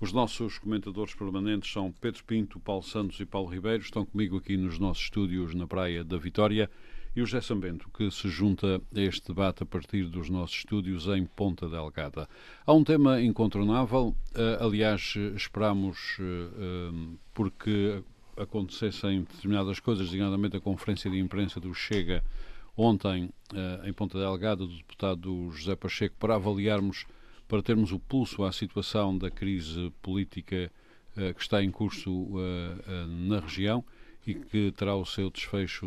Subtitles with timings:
[0.00, 3.82] Os nossos comentadores permanentes são Pedro Pinto, Paulo Santos e Paulo Ribeiro.
[3.82, 6.70] Estão comigo aqui nos nossos estúdios na Praia da Vitória.
[7.14, 11.06] E o José Sambento, que se junta a este debate a partir dos nossos estúdios
[11.06, 12.26] em Ponta Delgada.
[12.64, 14.16] Há um tema incontornável,
[14.58, 16.16] aliás, esperamos,
[17.34, 18.02] porque
[18.38, 22.24] acontecessem determinadas coisas, designadamente a conferência de imprensa do Chega
[22.74, 23.28] ontem
[23.84, 27.04] em Ponta Delgada, do deputado José Pacheco, para avaliarmos,
[27.50, 30.70] para termos o pulso à situação da crise política
[31.34, 32.30] que está em curso
[33.26, 33.84] na região
[34.24, 35.86] e que terá o seu desfecho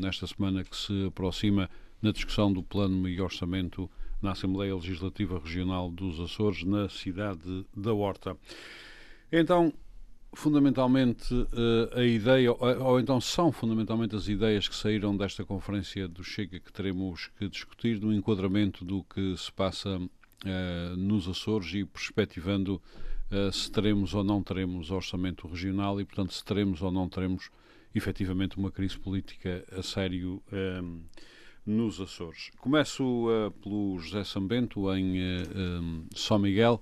[0.00, 1.68] nesta semana que se aproxima
[2.00, 3.90] na discussão do Plano e Orçamento
[4.22, 8.36] na Assembleia Legislativa Regional dos Açores, na cidade da Horta.
[9.32, 9.72] Então,
[10.32, 11.34] fundamentalmente,
[11.92, 16.72] a ideia, ou então são fundamentalmente as ideias que saíram desta conferência do Chega que
[16.72, 20.00] teremos que discutir no enquadramento do que se passa
[20.96, 22.80] nos Açores e perspectivando
[23.52, 27.50] se teremos ou não teremos orçamento regional e, portanto, se teremos ou não teremos
[27.94, 31.00] efetivamente uma crise política a sério um,
[31.66, 32.50] nos Açores.
[32.58, 36.80] Começo uh, pelo José Sambento, em uh, um, São Miguel.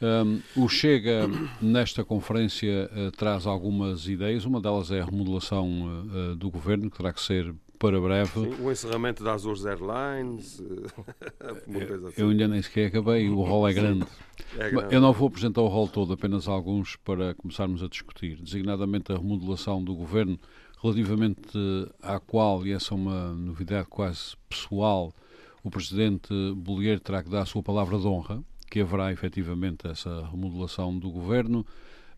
[0.00, 1.26] Um, o Chega,
[1.60, 4.44] nesta conferência, uh, traz algumas ideias.
[4.44, 6.06] Uma delas é a remodelação
[6.36, 8.30] do governo, que terá que ser para breve.
[8.30, 10.60] Sim, o encerramento das Azores Airlines.
[11.40, 12.20] eu, assim.
[12.20, 14.06] eu ainda nem sequer acabei, o rol é grande.
[14.58, 14.94] é grande.
[14.94, 18.36] Eu não vou apresentar o rol todo, apenas alguns para começarmos a discutir.
[18.36, 20.38] Designadamente a remodelação do governo,
[20.82, 21.58] relativamente
[22.02, 25.12] à qual, e essa é uma novidade quase pessoal,
[25.62, 30.26] o presidente Bolieiro terá que dar a sua palavra de honra, que haverá efetivamente essa
[30.30, 31.64] remodelação do governo.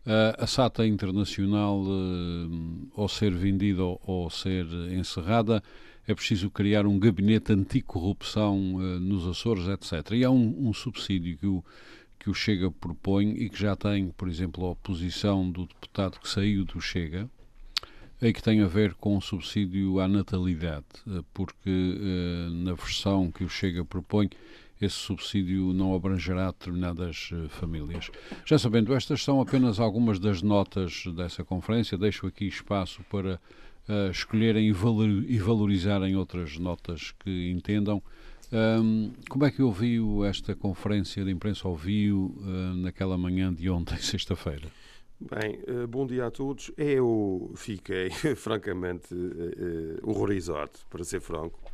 [0.03, 5.61] A SATA Internacional, uh, ao ser vendida ou, ou, ser encerrada,
[6.07, 10.13] é preciso criar um gabinete anticorrupção uh, nos Açores, etc.
[10.13, 11.63] E há um, um, subsídio que o,
[12.17, 16.27] que o Chega propõe e que já tem, por exemplo, a oposição do deputado que
[16.27, 17.29] saiu do Chega,
[18.19, 20.85] e que tem a ver com o subsídio à natalidade,
[21.33, 21.97] porque
[22.51, 24.29] na versão que o Chega propõe,
[24.85, 28.09] esse subsídio não abrangerá determinadas uh, famílias.
[28.45, 31.97] Já sabendo, estas são apenas algumas das notas dessa conferência.
[31.97, 33.39] Deixo aqui espaço para
[33.87, 35.07] uh, escolherem e, valor,
[35.39, 38.01] valorizarem outras notas que entendam.
[38.51, 41.67] Um, como é que ouviu esta conferência de imprensa?
[41.67, 44.67] Ouviu uh, naquela manhã de ontem, sexta-feira?
[45.19, 46.71] Bem, bom dia a todos.
[46.75, 49.13] Eu fiquei francamente
[50.01, 51.70] horrorizado, para ser franco, eh,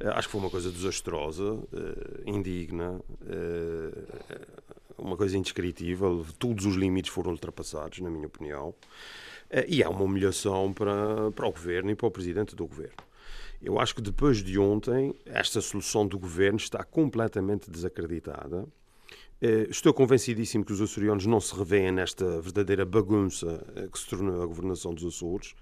[0.00, 4.06] acho que foi uma coisa desastrosa, eh, indigna, eh,
[4.98, 6.26] uma coisa indescritível.
[6.38, 8.74] Todos os limites foram ultrapassados, na minha opinião.
[9.68, 12.96] E é uma humilhação para, para o governo e para o presidente do governo.
[13.62, 18.66] Eu acho que depois de ontem, esta solução do governo está completamente desacreditada.
[19.68, 24.46] Estou convencidíssimo que os açorianos não se revêem nesta verdadeira bagunça que se tornou a
[24.46, 25.54] governação dos Açores.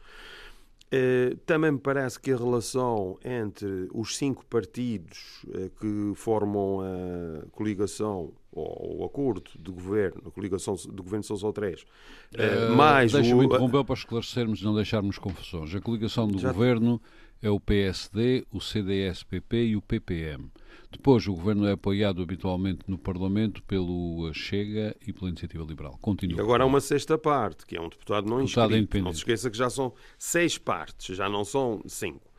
[0.92, 7.46] Uh, também me parece que a relação entre os cinco partidos uh, que formam a
[7.50, 13.12] coligação ou o acordo de governo, a coligação do governo São Só 3, uh, mais
[13.12, 13.44] Deixa-me o...
[13.44, 15.74] interromper para esclarecermos e não deixarmos confusões.
[15.74, 16.52] A coligação do Já...
[16.52, 17.00] governo
[17.42, 20.50] é o PSD, o CDS-PP e o PPM.
[20.92, 25.98] Depois, o governo é apoiado habitualmente no Parlamento pelo Chega e pela Iniciativa Liberal.
[26.00, 26.38] Continua.
[26.38, 29.04] E agora há uma sexta parte, que é um deputado não deputado inscrito.
[29.04, 32.30] Não se esqueça que já são seis partes, já não são cinco.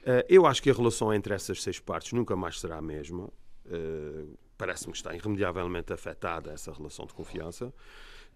[0.00, 3.30] Uh, eu acho que a relação entre essas seis partes nunca mais será a mesma.
[3.66, 7.72] Uh, Parece-me que está irremediavelmente afetada essa relação de confiança.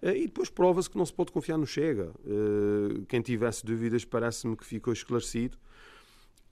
[0.02, 2.12] Uh, e depois prova-se que não se pode confiar no Chega.
[3.08, 5.56] quem tivesse dúvidas parece-me que ficou esclarecido.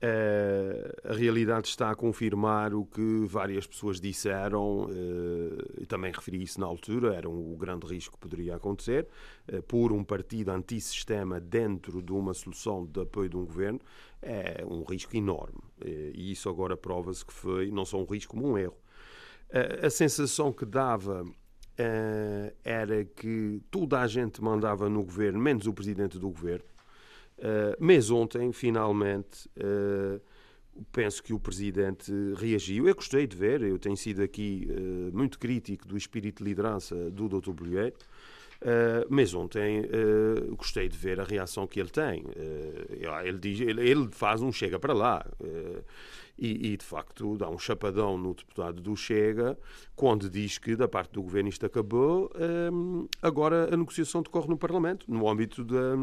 [0.02, 6.42] Uh, a realidade está a confirmar o que várias pessoas disseram, uh, e também referi
[6.42, 9.06] isso na altura, era um, o grande risco que poderia acontecer,
[9.52, 13.78] uh, por um partido antissistema dentro de uma solução de apoio de um governo,
[14.20, 15.60] é um risco enorme.
[15.84, 18.76] e isso agora prova-se que foi não só um risco, como um erro.
[19.84, 21.24] a sensação que dava
[22.64, 26.64] era que toda a gente mandava no governo, menos o presidente do governo,
[27.42, 30.20] Uh, mas ontem, finalmente, uh,
[30.92, 32.86] penso que o Presidente reagiu.
[32.86, 37.10] Eu gostei de ver, eu tenho sido aqui uh, muito crítico do espírito de liderança
[37.10, 37.50] do Dr.
[37.50, 37.96] Bolheiro.
[38.62, 42.22] Uh, mas ontem uh, gostei de ver a reação que ele tem.
[42.22, 45.26] Uh, ele, diz, ele, ele, faz um chega para lá.
[46.38, 49.58] E, e, de facto dá um chapadão no deputado do Chega
[49.94, 52.30] quando diz que da parte do governo isto acabou.
[53.20, 55.96] agora a negociação decorre no Parlamento, no âmbito da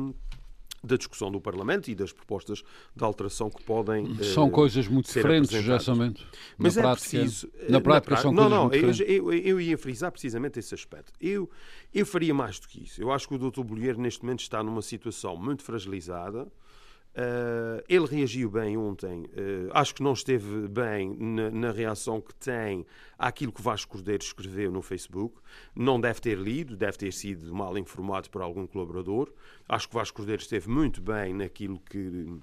[0.84, 2.64] da discussão do Parlamento e das propostas
[2.96, 6.26] de alteração que podem São uh, coisas muito diferentes, geralmente.
[6.58, 7.52] Mas na é prática, preciso...
[7.68, 10.74] Na prática na são não, coisas não, muito eu, eu, eu, ia frisar precisamente esse
[10.74, 11.14] aspecto.
[11.20, 11.50] Eu,
[11.94, 13.02] eu faria mais do que isso.
[13.02, 13.64] Eu acho que o Dr.
[13.64, 16.48] Bolheiro neste momento está numa situação muito fragilizada,
[17.20, 19.24] Uh, ele reagiu bem ontem.
[19.26, 22.86] Uh, acho que não esteve bem na, na, reação que tem
[23.18, 25.36] àquilo que Vasco Cordeiro escreveu no Facebook.
[25.76, 29.34] Não deve ter lido, deve ter sido mal informado por algum colaborador.
[29.68, 32.40] Acho que Vasco Cordeiro esteve muito bem naquilo que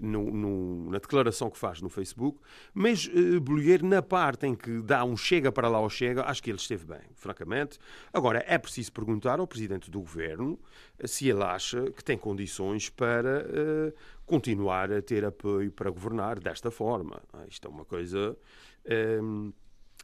[0.00, 2.40] no, no, na declaração que faz no Facebook,
[2.72, 6.42] mas uh, Bolheiro, na parte em que dá um chega para lá ou chega, acho
[6.42, 7.78] que ele esteve bem, francamente.
[8.12, 10.58] Agora, é preciso perguntar ao Presidente do Governo
[11.02, 13.92] uh, se ele acha que tem condições para uh,
[14.26, 17.22] continuar a ter apoio para governar desta forma.
[17.32, 18.36] Ah, isto é uma coisa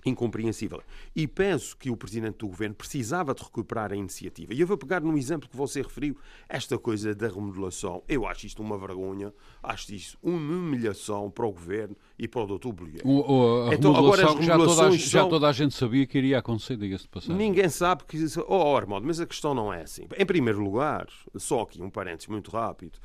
[0.07, 0.81] incompreensível.
[1.15, 4.55] E penso que o Presidente do Governo precisava de recuperar a iniciativa.
[4.55, 6.17] E eu vou pegar no exemplo que você referiu,
[6.49, 8.03] esta coisa da remodelação.
[8.09, 9.33] Eu acho isto uma vergonha,
[9.63, 12.73] acho isto uma humilhação para o Governo e para o Dr.
[12.73, 13.69] Bolheiro.
[13.69, 14.93] A então, agora as já, toda a, são...
[14.93, 17.33] já toda a gente sabia que iria acontecer, diga-se de.
[17.33, 18.19] Ninguém sabe que...
[18.47, 20.07] Oh, Armando, mas a questão não é assim.
[20.17, 21.07] Em primeiro lugar,
[21.37, 22.99] só aqui um parênteses muito rápido,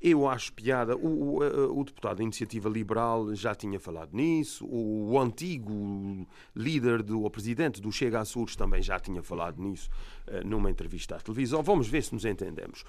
[0.00, 0.96] eu acho piada.
[0.96, 4.66] O, o, o, deputado da Iniciativa Liberal já tinha falado nisso.
[4.66, 9.88] O, o antigo líder, do, o presidente do Chega Açores também já tinha falado nisso
[10.28, 11.62] uh, numa entrevista à televisão.
[11.62, 12.84] Vamos ver se nos entendemos.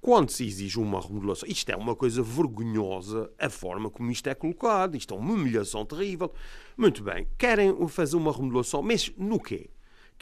[0.00, 4.34] Quando se exige uma remodelação, isto é uma coisa vergonhosa, a forma como isto é
[4.34, 4.96] colocado.
[4.96, 6.32] Isto é uma humilhação terrível.
[6.76, 9.70] Muito bem, querem fazer uma remodelação, mas no quê?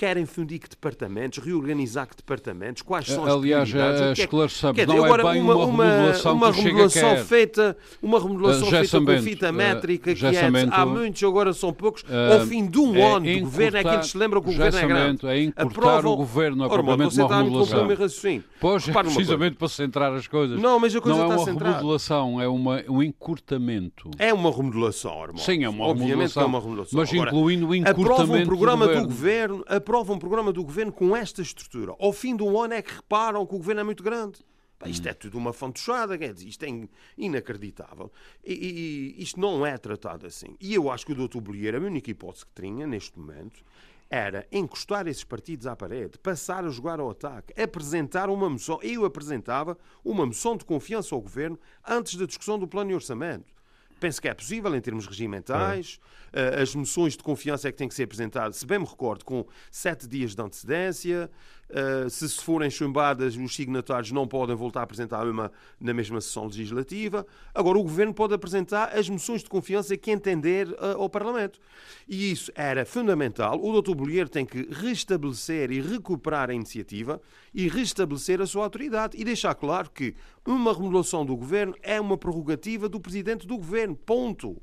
[0.00, 4.00] Querem fundir que departamentos, reorganizar que departamentos, quais são as Aliás, prioridades.
[4.00, 8.69] Aliás, esclareçamos, é, não agora, é bem uma, uma remodelação uma, remodelação feita, uma remodelação
[8.69, 12.47] uh, feita com fita métrica, uh, que é, há muitos, agora são poucos, uh, ao
[12.47, 14.79] fim de um é ano do governo é que eles se lembram que o governo
[14.79, 15.26] é grande.
[15.26, 17.88] É encurtar o governo, a propriamente uma remodelação.
[18.58, 20.58] Pois, é precisamente para centrar as coisas.
[20.58, 24.11] Não, mas a coisa não é uma remodelação, é uma, um encurtamento.
[24.19, 25.41] É uma remodelação, Armando.
[25.41, 26.43] Sim, é uma Obviamente remodelação.
[26.43, 26.99] é uma remodelação.
[26.99, 31.17] Mas incluindo o encurtamento aprova um programa do governo, aprova um programa do governo com
[31.17, 31.97] esta estrutura.
[31.99, 34.39] Ao fim de um ano é que reparam que o governo é muito grande.
[34.87, 36.89] isto é tudo uma fantochada, isto é
[37.19, 38.13] inacreditável.
[38.45, 40.57] E, e, isto não é tratado assim.
[40.61, 43.65] E eu acho que o doutor Bolheiro, a única hipótese que tinha neste momento
[44.09, 48.79] era encostar esses partidos à parede, passar a jogar ao ataque, apresentar uma moção.
[48.85, 53.53] Eu apresentava uma moção de confiança ao governo antes da discussão do plano de orçamento.
[54.00, 56.00] Penso que é possível em termos regimentais.
[56.32, 56.62] É.
[56.62, 59.47] As moções de confiança é que têm que ser apresentadas, se bem me recordo, com
[59.70, 61.31] sete dias de antecedência.
[61.70, 66.46] Uh, se forem chumbadas, os signatários não podem voltar a apresentar uma na mesma sessão
[66.46, 67.25] legislativa.
[67.55, 71.61] Agora, o Governo pode apresentar as moções de confiança que entender uh, ao Parlamento.
[72.08, 73.61] E isso era fundamental.
[73.62, 73.94] O Dr.
[73.94, 77.20] Bolheiro tem que restabelecer e recuperar a iniciativa
[77.55, 80.14] e restabelecer a sua autoridade e deixar claro que
[80.44, 83.94] uma remodelação do Governo é uma prerrogativa do Presidente do Governo.
[83.94, 84.61] Ponto.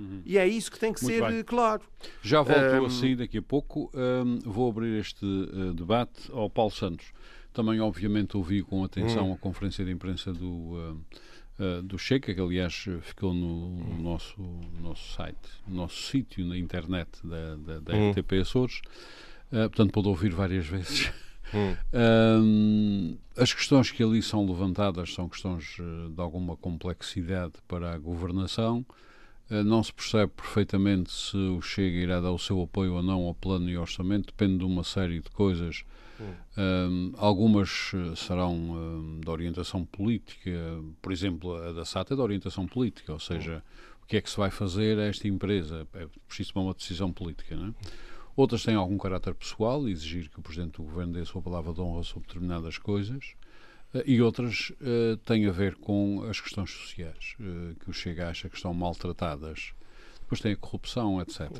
[0.00, 0.22] Uhum.
[0.24, 1.44] E é isso que tem que Muito ser bem.
[1.44, 1.82] claro.
[2.22, 2.86] Já volto um...
[2.86, 3.90] assim daqui a pouco.
[3.94, 7.12] Um, vou abrir este uh, debate ao Paulo Santos.
[7.52, 9.34] Também, obviamente, ouvi com atenção uhum.
[9.34, 11.00] a conferência de imprensa do, uh,
[11.58, 15.36] uh, do Checa, que aliás ficou no, no nosso, no nosso site,
[15.68, 18.12] no nosso sítio na internet da, da, da hum.
[18.12, 18.80] RTP Açores.
[19.50, 21.08] portanto, pode ouvir várias vezes.
[21.08, 21.12] Hum.
[21.92, 25.78] Um, as questões que ali são levantadas são questões
[26.14, 28.86] de alguma complexidade para a governação.
[29.50, 33.22] Eh, não se percebe perfeitamente se o Chega irá dar o seu apoio ou não
[33.22, 35.84] ao plano e orçamento, depende de uma série de coisas.
[36.20, 36.34] Hum.
[36.58, 40.50] Um, algumas eh, serão um, de orientação política,
[41.02, 44.02] por exemplo, a da SAT é de orientação política, ou seja, hum.
[44.04, 45.86] o que é que se vai fazer a esta empresa?
[45.94, 47.56] É preciso tomar uma decisão política.
[47.56, 47.74] Não é?
[48.36, 51.72] Outras têm algum caráter pessoal, exigir que o Presidente do Governo dê a sua palavra
[51.72, 53.34] de honra sobre determinadas coisas.
[53.94, 58.28] Eh, e outras uh, têm a ver com as questões sociais, uh, que o Chega
[58.28, 59.72] acha que estão maltratadas.
[60.20, 61.50] Depois tem a corrupção, etc.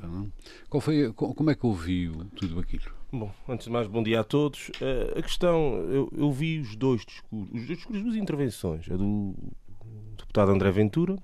[0.69, 2.85] Qual foi, como é que ouviu tudo aquilo?
[3.13, 4.69] Bom, antes de mais, bom dia a todos.
[4.69, 8.89] Uh, a questão, eu, eu, vi os dois discursos, os dois discursos, as duas intervenções,
[8.89, 9.35] a do
[10.17, 11.17] deputado André Ventura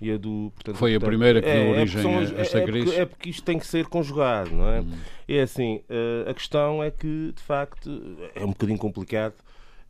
[0.00, 0.50] e a do.
[0.56, 2.86] Portanto, Foi a primeira que deu é, é origem a esta é, crise.
[2.86, 4.80] Porque, é porque isto tem que ser conjugado, não é?
[4.80, 4.90] Hum.
[5.28, 5.80] É assim,
[6.28, 7.88] a questão é que, de facto,
[8.34, 9.34] é um bocadinho complicado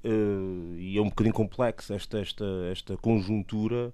[0.05, 3.93] Uh, e é um bocadinho complexo esta, esta, esta conjuntura,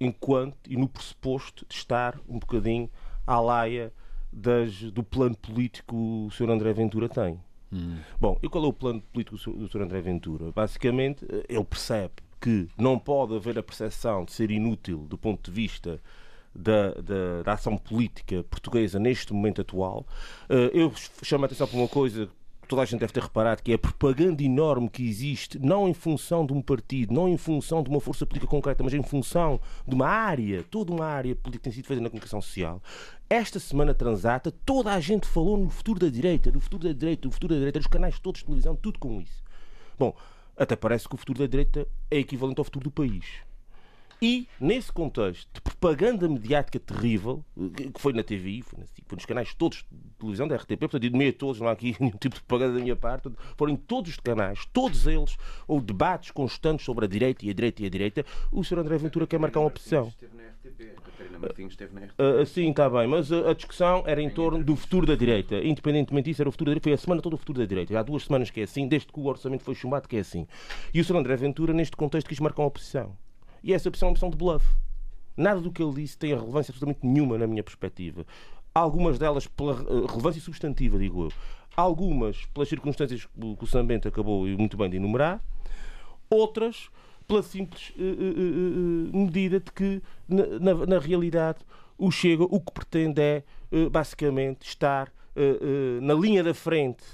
[0.00, 2.88] enquanto e no pressuposto de estar um bocadinho
[3.26, 3.92] à laia
[4.32, 6.50] das, do plano político que o Sr.
[6.50, 7.38] André Ventura tem.
[7.72, 7.98] Hum.
[8.20, 9.82] Bom, e qual é o plano político do Sr.
[9.82, 10.50] André Ventura?
[10.52, 15.50] Basicamente, eh, ele percebe que não pode haver a percepção de ser inútil do ponto
[15.50, 16.00] de vista
[16.54, 20.06] da, da, da, ação política portuguesa neste momento atual.
[20.48, 22.28] Eh, eu chamo a atenção para uma coisa
[22.66, 25.94] toda a gente deve ter reparado que é a propaganda enorme que existe, não em
[25.94, 29.60] função de um partido, não em função de uma força política concreta, mas em função
[29.86, 32.82] de uma área, toda uma área política que tem sido feita na comunicação social.
[33.28, 37.26] Esta semana transata, toda a gente falou no futuro da direita, no futuro da direita,
[37.26, 39.42] no futuro da direita, nos canais todos de televisão, tudo com isso.
[39.98, 40.14] Bom,
[40.56, 43.24] até parece que o futuro da direita é equivalente ao futuro do país.
[44.20, 47.44] E, nesse contexto de propaganda mediática terrível,
[47.92, 51.10] que foi na TVI, foi, foi nos canais todos de televisão da RTP, portanto, de
[51.10, 54.12] meio a todos, não há aqui nenhum tipo de propaganda da minha parte, foram todos
[54.12, 57.90] os canais, todos eles, ou debates constantes sobre a direita e a direita e a
[57.90, 58.78] direita, o Sr.
[58.78, 60.12] André Ventura quer marcar uma opção.
[62.18, 65.56] Uh, sim, está bem, mas a, a, discussão era em torno do futuro da direita.
[65.56, 66.84] Independentemente disso, era o futuro da direita.
[66.84, 67.98] Foi a semana toda o futuro da direita.
[67.98, 70.46] Há duas semanas que é assim, desde que o orçamento foi chumbado que é assim.
[70.92, 71.16] E o Sr.
[71.16, 73.16] André Ventura, neste contexto, quis marcar uma oposição.
[73.64, 74.64] E essa opção é uma opção de bluff.
[75.34, 78.26] Nada do que ele disse tem relevância absolutamente nenhuma na minha perspectiva.
[78.74, 81.32] Algumas delas pela eh, relevância substantiva, digo eu.
[81.74, 85.42] Algumas pelas circunstâncias que o Sambento acabou muito bem de enumerar.
[86.28, 86.90] Outras
[87.26, 91.60] pela simples uh, uh, uh, medida de que, na, na, na, realidade,
[91.96, 93.42] o Chega o que pretende é,
[93.72, 97.04] eh, basicamente, estar eh, na linha da frente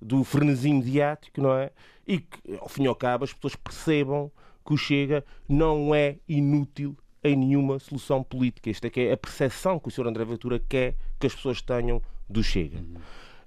[0.00, 1.70] do frenesim mediático, não é?
[2.06, 4.32] E que, ao fim e ao cabo, as pessoas percebam
[4.70, 8.70] que o Chega não é inútil em nenhuma solução política.
[8.70, 10.06] Esta é, é a percepção que o Sr.
[10.06, 12.78] André Ventura quer que as pessoas tenham do Chega.
[12.78, 12.94] Uhum.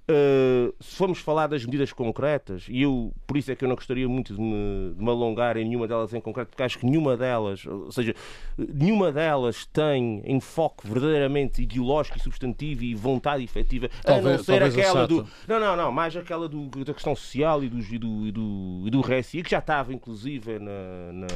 [0.06, 3.74] Uh, se formos falar das medidas concretas, e eu por isso é que eu não
[3.74, 6.84] gostaria muito de me, de me, alongar em nenhuma delas em concreto, porque acho que
[6.84, 8.14] nenhuma delas, ou seja,
[8.58, 14.62] nenhuma delas tem enfoque verdadeiramente ideológico e substantivo e vontade efetiva, talvez, a não ser
[14.62, 15.26] aquela do.
[15.48, 18.82] Não, não, não, mais aquela do, da questão social e do, e do, e do,
[18.84, 21.26] e do RSI, que já estava inclusive na, na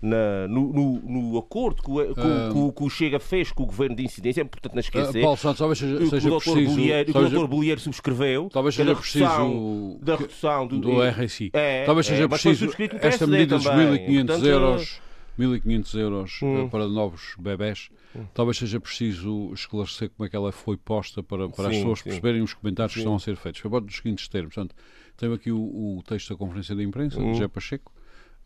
[0.00, 2.14] na, no, no, no, acordo que o,
[2.52, 5.18] com, que o Chega fez com o governo de incidência, é importante não esquecer.
[5.18, 6.44] Uh, Paulo Santos, talvez seja, seja o Dr.
[6.44, 6.70] preciso.
[6.70, 7.80] Bolieiro, o Dr.
[7.80, 8.48] Subscreveu.
[8.52, 9.98] Talvez seja preciso.
[10.00, 11.50] Da redução do, do RSI.
[11.52, 12.70] É, talvez seja é, preciso.
[13.00, 15.00] Esta medida dos 1.500 euros.
[15.38, 16.68] 1.500 euros hum.
[16.68, 17.90] para novos bebés.
[18.14, 18.24] Hum.
[18.34, 21.98] Talvez seja preciso esclarecer como é que ela foi posta para, para sim, as pessoas
[22.00, 22.04] sim.
[22.04, 23.00] perceberem os comentários sim.
[23.00, 23.60] que estão a ser feitos.
[23.60, 24.54] Foi dos seguintes termos.
[24.54, 24.74] Portanto,
[25.16, 27.26] tenho aqui o, o texto da conferência de imprensa, hum.
[27.26, 27.92] de José Pacheco.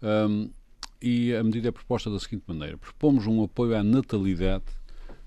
[0.02, 0.50] Um,
[1.02, 4.64] e a medida é proposta da seguinte maneira: propomos um apoio à natalidade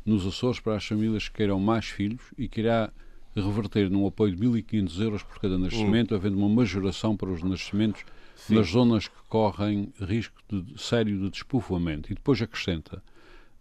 [0.06, 2.92] nos Açores para as famílias que queiram mais filhos e que irá
[3.36, 6.18] reverter num apoio de 1.500 euros por cada nascimento, hum.
[6.18, 8.06] havendo uma majoração para os nascimentos
[8.36, 8.56] Sim.
[8.56, 12.12] nas zonas que correm risco de, sério de despovoamento.
[12.12, 13.04] E depois acrescenta: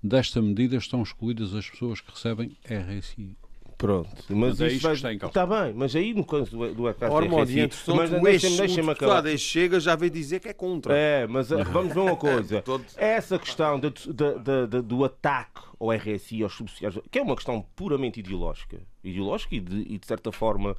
[0.02, 3.36] desta medida estão escolhidas as pessoas que recebem RSI.
[3.84, 5.14] Pronto, mas, mas é isto vai...
[5.14, 9.26] está bem, mas aí no caso do, do AKC Hormoniente, mas deixa-me deixa acabar.
[9.26, 10.96] O chega já veio dizer que é contra.
[10.96, 12.64] É, mas eh, vamos ver uma coisa.
[12.96, 17.60] Essa questão de, de, de, do ataque ao RSI, aos subsociais, que é uma questão
[17.76, 20.74] puramente ideológica, ideológica e de, e de certa forma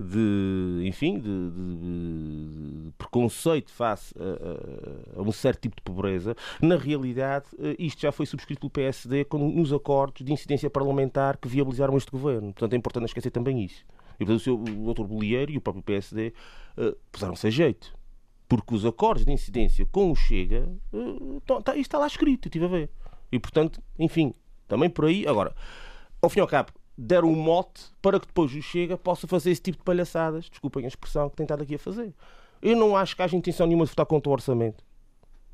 [0.00, 6.34] de, enfim, de, de, de preconceito face a, a, a, um certo tipo de pobreza,
[6.60, 11.48] na realidade eh, isto já foi subscrito pelo PSD nos acordos de incidência parlamentar que
[11.48, 12.52] viabilizaram este governo.
[12.52, 13.84] Portanto, é importante não esquecer também isso.
[14.18, 15.04] E portanto, o, seu, o Dr.
[15.04, 16.28] Bolieiro e o próprio PSD
[16.76, 17.94] uh, eh, puseram-se a jeito.
[18.48, 22.64] Porque os acordos de incidência com o Chega, uh, isto está lá escrito, eu estive
[22.64, 22.90] a ver.
[23.30, 24.34] E portanto, enfim,
[24.66, 25.26] também por aí.
[25.26, 25.54] Agora,
[26.20, 29.50] ao fim e ao cabo, deram um mote para que depois o Chega possa fazer
[29.50, 32.14] esse tipo de palhaçadas, desculpem a expressão, que tem estado aqui a fazer.
[32.60, 34.84] Eu não acho que haja intenção nenhuma de votar contra o orçamento.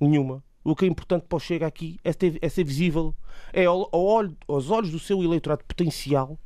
[0.00, 0.42] Nenhuma.
[0.64, 3.14] O que é importante para o Chega aqui é, ter, é ser visível,
[3.52, 6.36] é ao, ao olho, aos olhos do seu eleitorado potencial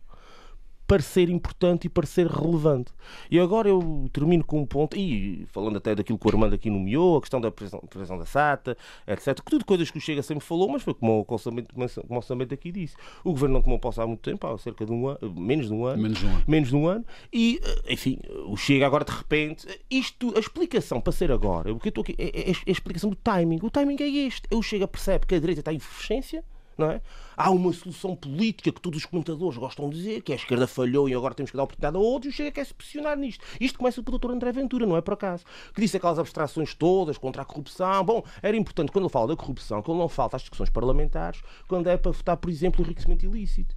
[0.91, 2.93] parecer importante e parecer relevante.
[3.31, 6.69] E agora eu termino com um ponto, e falando até daquilo que o Armando aqui
[6.69, 9.37] nomeou, a questão da prisão, da SATA, etc.
[9.37, 12.17] Que tudo coisas que o Chega sempre falou, mas foi como o orçamento, como o
[12.17, 12.97] orçamento aqui disse.
[13.23, 15.73] O governo não tomou posse há muito tempo, há cerca de um ano, menos de
[15.73, 16.03] um ano.
[16.03, 16.45] Menos de um ano.
[16.49, 17.05] Menos de um ano.
[17.33, 21.79] E, eh, enfim, o Chega agora de repente, isto, a explicação para ser agora, o
[21.79, 23.61] que eu estou aqui, é, é, é a explicação do timing.
[23.63, 24.49] O timing é este.
[24.53, 26.43] O Chega percebe que a direita está em efervescência,
[26.81, 27.01] não é?
[27.37, 31.09] Há uma solução política que todos os comentadores gostam de dizer, que a esquerda falhou
[31.09, 33.45] e agora temos que dar oportunidade a outros, e o Chega quer se posicionar nisto.
[33.61, 34.31] Isto começa pelo Dr.
[34.33, 35.45] André Ventura, não é por acaso.
[35.75, 38.05] Que disse aquelas abstrações todas contra a corrupção.
[38.05, 41.43] Bom, era importante, quando ele fala da corrupão, que ele não falta às discussões parlamentares,
[41.69, 43.77] quando é para votar, por exemplo, o enriquecimento ilícito.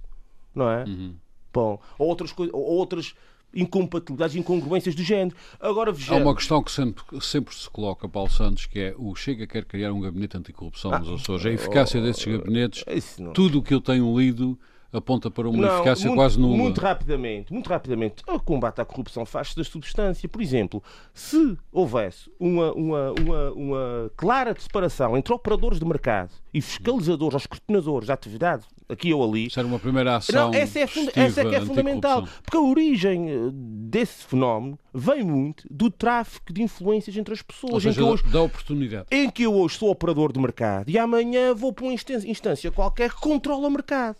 [0.54, 0.84] Não é?
[0.84, 1.14] Uhum.
[1.52, 3.14] Bom, ou outras, coisas, ou outras
[3.54, 5.36] incompatibilidades, incongruências do género.
[5.60, 6.20] Agora vejamos.
[6.20, 9.64] Há uma questão que sempre, sempre se coloca, Paulo Santos, que é o Chega quer
[9.64, 11.46] criar um gabinete anticorrupção ah, nos Açores.
[11.46, 12.84] A eficácia oh, desses gabinetes,
[13.32, 14.58] tudo o que eu tenho lido
[14.96, 16.56] aponta para uma não, eficácia muito, quase nula.
[16.56, 20.28] Muito rapidamente, muito rapidamente, o combate à corrupção faz-se da substância.
[20.28, 20.82] Por exemplo,
[21.12, 27.38] se houvesse uma, uma, uma, uma clara separação entre operadores de mercado e fiscalizadores ou
[27.38, 29.46] escrutinadores da atividade aqui ou ali.
[29.46, 30.50] Isso era uma primeira ação.
[30.50, 30.82] Não, essa é,
[31.16, 32.26] essa é que é fundamental.
[32.42, 37.72] Porque a origem eh, desse fenómeno vem muito do tráfico de influências entre as pessoas.
[37.72, 39.06] Ou seja, em que hoje, da oportunidade.
[39.10, 43.10] Em que eu hoje sou operador de mercado e amanhã vou para uma instância qualquer
[43.10, 44.16] que controla o mercado.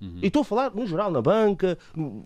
[0.00, 0.18] Uhum.
[0.22, 1.76] E estou a falar no geral, na banca,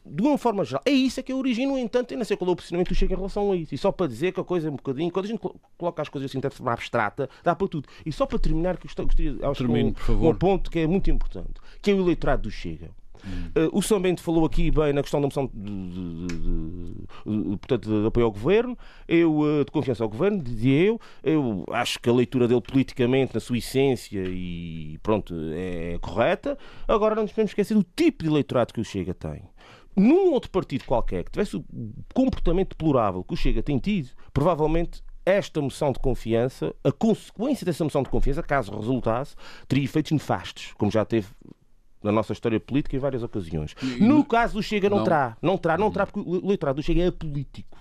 [0.04, 0.82] de uma forma geral.
[0.84, 2.56] É isso é que é a origem, no entanto, eu não sei qual é o
[2.56, 3.74] posicionamento do Chega em relação a isso.
[3.74, 5.40] E só para dizer que a coisa é um bocadinho, quando a gente
[5.78, 7.88] coloca as coisas assim de forma abstrata, dá para tudo.
[8.04, 11.10] E só para terminar, que gostaria, acho Termine, que um, um ponto que é muito
[11.10, 12.90] importante, que é o eleitorado do Chega.
[13.24, 17.56] Uh, o São Bento falou aqui bem na questão da moção de, de, de, de
[17.56, 18.76] portanto, de apoio ao governo,
[19.06, 21.00] eu, uh, de confiança ao governo, dizia eu.
[21.22, 26.58] Eu acho que a leitura dele politicamente, na sua essência, e pronto, é correta.
[26.88, 29.42] Agora não nos podemos esquecer do tipo de eleitorado que o Chega tem
[29.94, 31.64] num outro partido qualquer que tivesse o
[32.14, 37.84] comportamento deplorável que o Chega tem tido, provavelmente esta moção de confiança, a consequência dessa
[37.84, 39.36] moção de confiança, caso resultasse,
[39.68, 41.28] teria efeitos nefastos, como já teve
[42.02, 43.74] na nossa história política em várias ocasiões.
[43.82, 45.36] E, no caso do Chega, não, não terá.
[45.40, 47.78] Não terá, não terá, porque o eleitorado do Chega é político.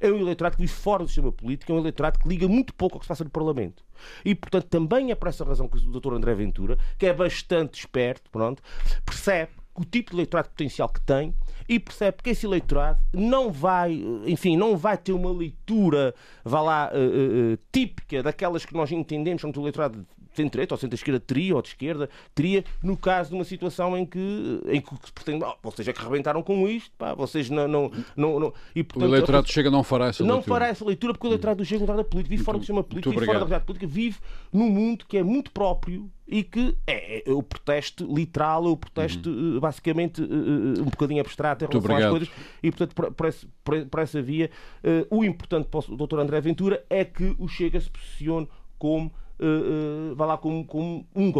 [0.00, 2.74] É um eleitorado que vive fora do sistema político, é um eleitorado que liga muito
[2.74, 3.84] pouco ao que se passa no Parlamento.
[4.24, 6.14] E, portanto, também é por essa razão que o Dr.
[6.14, 8.62] André Ventura, que é bastante esperto, pronto,
[9.04, 11.32] percebe o tipo de eleitorado potencial que tem
[11.68, 16.90] e percebe que esse eleitorado não vai, enfim, não vai ter uma leitura, vá lá,
[16.92, 20.04] uh, uh, típica daquelas que nós entendemos como o eleitorado
[20.38, 24.60] centro-direita ou centro-esquerda teria, ou de esquerda, teria, no caso de uma situação em que,
[24.66, 27.68] em que se pretende, oh, vocês é que arrebentaram com isto, pá, vocês não.
[27.68, 30.50] não, não, não e, portanto, o eleitorado do Chega não fará essa não leitura.
[30.50, 32.58] Não fará essa leitura porque o eleitorado do Chega, o eleitorado da política, vive fora
[32.58, 34.18] do sistema político, vive fora da realidade política, vive
[34.52, 38.76] num mundo que é muito próprio e que é, é o protesto literal, é o
[38.76, 39.58] protesto uhum.
[39.58, 42.30] basicamente eh, eh, um bocadinho abstrato em relação às coisas
[42.62, 44.50] e, portanto, por, por, esse, por essa via,
[44.84, 46.18] uh, o importante para o Dr.
[46.18, 48.46] André Ventura é que o Chega se posicione
[48.78, 51.32] como uh, uh, vá lá com, com um,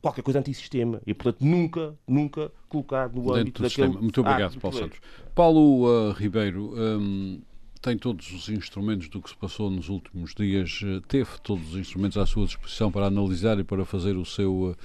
[0.00, 3.86] qualquer coisa antissistema e, portanto, nunca, nunca colocar no Dentro âmbito daquele...
[3.86, 4.02] Sistema.
[4.02, 4.98] Muito obrigado, Paulo Santos.
[5.34, 7.40] Paulo uh, Ribeiro um,
[7.80, 12.16] tem todos os instrumentos do que se passou nos últimos dias, teve todos os instrumentos
[12.16, 14.76] à sua disposição para analisar e para fazer o seu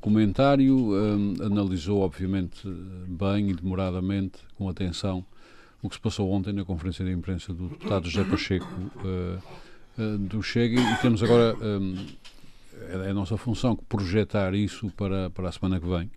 [0.00, 2.62] comentário, um, analisou, obviamente,
[3.08, 5.26] bem e demoradamente, com atenção,
[5.82, 9.38] o que se passou ontem na conferência de imprensa do deputado José Pacheco, uh, eh,
[10.18, 12.06] do Chega e temos agora, um,
[12.88, 16.10] é, a nossa função, projetar isso para, para a semana que vem,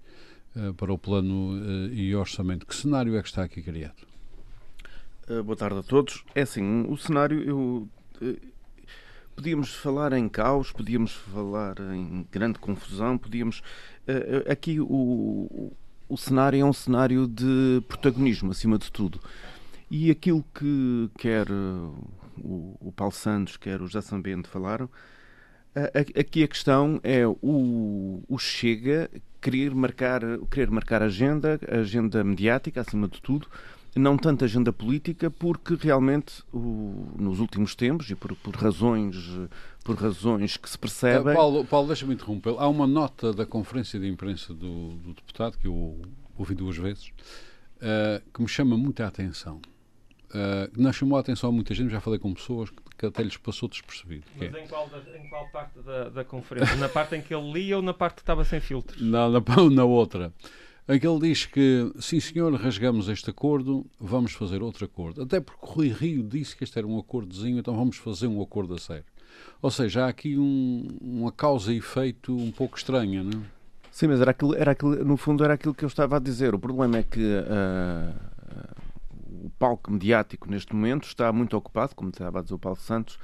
[0.55, 1.57] uh, para o plano
[1.91, 2.65] e orçamento.
[2.65, 4.09] Que cenário é que está aqui criado?
[5.45, 6.25] boa tarde a todos.
[6.35, 7.87] É assim, o cenário, eu,
[9.33, 13.63] podíamos falar em caos, podíamos falar em grande confusão, podíamos...
[14.49, 15.71] aqui o,
[16.11, 19.21] o cenário é um cenário de protagonismo, acima de tudo.
[19.89, 21.47] E aquilo que quer
[22.43, 24.89] o, o Paulo Santos, quer o José Sambento falaram,
[26.19, 29.10] aqui a questão é o, o Chega
[29.41, 33.47] querer marcar, querer marcar agenda, agenda mediática, acima de tudo,
[33.95, 39.17] não tanto agenda política, porque realmente o, nos últimos tempos e por, por, razões
[39.84, 41.34] por razões que se percebem.
[41.34, 42.56] Paulo, Paulo deixa-me interromper.
[42.58, 45.99] Há uma nota da conferência de imprensa do, do deputado que eu
[46.38, 47.12] ouvi duas vezes
[47.77, 49.60] uh, que me chama muita atenção
[50.31, 53.37] uh, não chamou a atenção a muita gente, já falei com pessoas que até lhes
[53.37, 54.23] passou despercebido.
[54.37, 54.63] Mas é.
[54.63, 56.75] em, qual em, qual parte da, da, conferência?
[56.77, 59.01] na parte em que ele lia ou na parte que estava sem filtros?
[59.01, 59.41] Não, na,
[59.71, 60.33] na outra.
[60.87, 65.21] Em que ele diz que, sim senhor, rasgamos este acordo, vamos fazer outro acordo.
[65.21, 68.41] Até porque o Rui Rio disse que este era um acordozinho, então vamos fazer um
[68.41, 69.05] acordo a sério.
[69.61, 73.61] Ou seja, há aqui um, uma causa e efeito um pouco estranha, não é?
[73.91, 76.55] Sim, mas era aquilo, era aquilo, no fundo era aquilo que eu estava a dizer.
[76.55, 78.13] O problema é que uh,
[79.43, 83.15] o palco mediático neste momento está muito ocupado, como estava a dizer o Paulo Santos,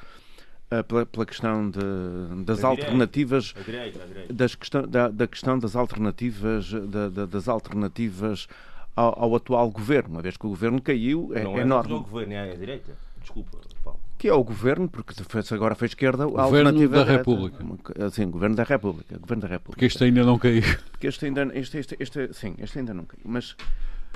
[0.72, 4.34] uh, pela, pela, questão de, das a alternativas direita, direita.
[4.34, 8.48] Das questão, da, da, questão das alternativas da, da, das alternativas
[8.96, 11.90] ao, ao, atual governo, uma vez que o governo caiu é, não é enorme.
[11.90, 12.94] Não é o governo, é a direita.
[13.22, 14.00] Desculpa, Paulo.
[14.18, 15.14] Que é o governo, porque
[15.54, 17.64] agora foi esquerda, a governo da República.
[18.10, 19.74] Sim, governo da República, governo da República.
[19.74, 20.64] Porque este ainda não caiu.
[20.92, 23.24] Porque este ainda, este, este, este, sim, este ainda não caiu.
[23.26, 23.56] Mas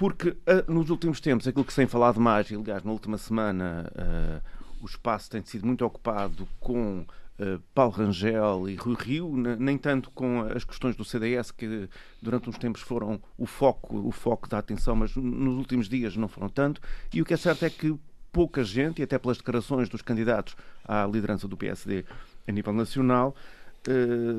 [0.02, 0.36] porque uh,
[0.68, 4.42] nos últimos tempos, aquilo que se tem falado mais, e aliás, na última semana, uh,
[4.82, 7.02] o espaço tem sido muito ocupado com
[7.38, 11.88] uh, Paulo Rangel e Rui Rio, nem tanto com as questões do CDS, que
[12.20, 16.28] durante uns tempos foram o foco, o foco da atenção, mas nos últimos dias não
[16.28, 16.82] foram tanto.
[17.14, 17.96] E o que é certo é que
[18.32, 22.06] pouca gente, e até pelas declarações dos candidatos à liderança do PSD
[22.48, 23.36] a nível nacional,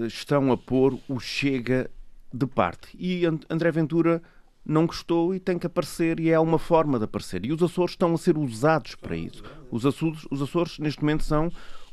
[0.08, 1.88] estão a pôr o Chega
[2.34, 2.96] de parte.
[2.98, 4.20] E André Ventura
[4.64, 7.44] não gostou e tem que aparecer e é uma forma de aparecer.
[7.44, 9.42] E os Açores estão a ser usados para isso.
[9.70, 11.50] Os Açores, os Açores neste momento são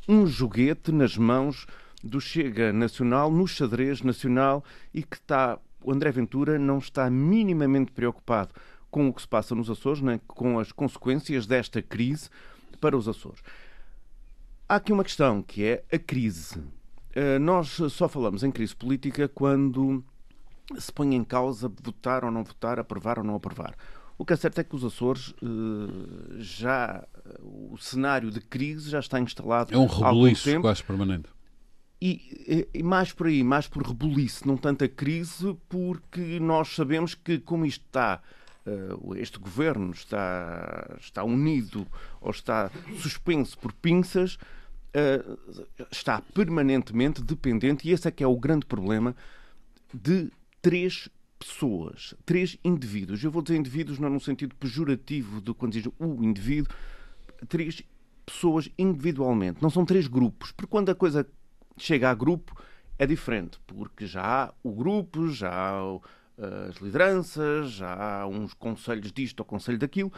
[0.08, 1.66] um joguete nas mãos
[2.02, 7.92] do Chega Nacional, no xadrez nacional e que está, o André Ventura não está minimamente
[7.92, 8.54] preocupado
[8.90, 12.28] com o que se passa nos Açores, né, com as consequências desta crise
[12.80, 13.42] para os Açores.
[14.68, 16.58] Há aqui uma questão que é a crise.
[16.58, 20.02] Uh, nós só falamos em crise política quando
[20.78, 23.74] se põe em causa votar ou não votar, aprovar ou não aprovar.
[24.16, 27.06] O que é certo é que os Açores uh, já
[27.40, 29.72] o cenário de crise já está instalado.
[29.72, 31.28] É um rebuliço quase permanente.
[32.02, 37.38] E, e, mais por aí, mais por rebuliço, não tanta crise, porque nós sabemos que
[37.38, 38.22] como isto está
[38.66, 41.86] uh, este governo está, está unido
[42.20, 45.58] ou está suspenso por pinças, uh,
[45.90, 49.14] está permanentemente dependente, e esse é que é o grande problema,
[49.92, 53.22] de três pessoas, três indivíduos.
[53.24, 56.72] Eu vou dizer indivíduos não no sentido pejorativo de quando diz o indivíduo,
[57.48, 57.82] três
[58.26, 61.26] pessoas individualmente, não são três grupos, porque quando a coisa
[61.76, 62.54] chega a grupo
[62.98, 65.80] é diferente, porque já há o grupo, já há
[66.68, 70.12] as lideranças, já há uns conselhos disto ou conselho daquilo.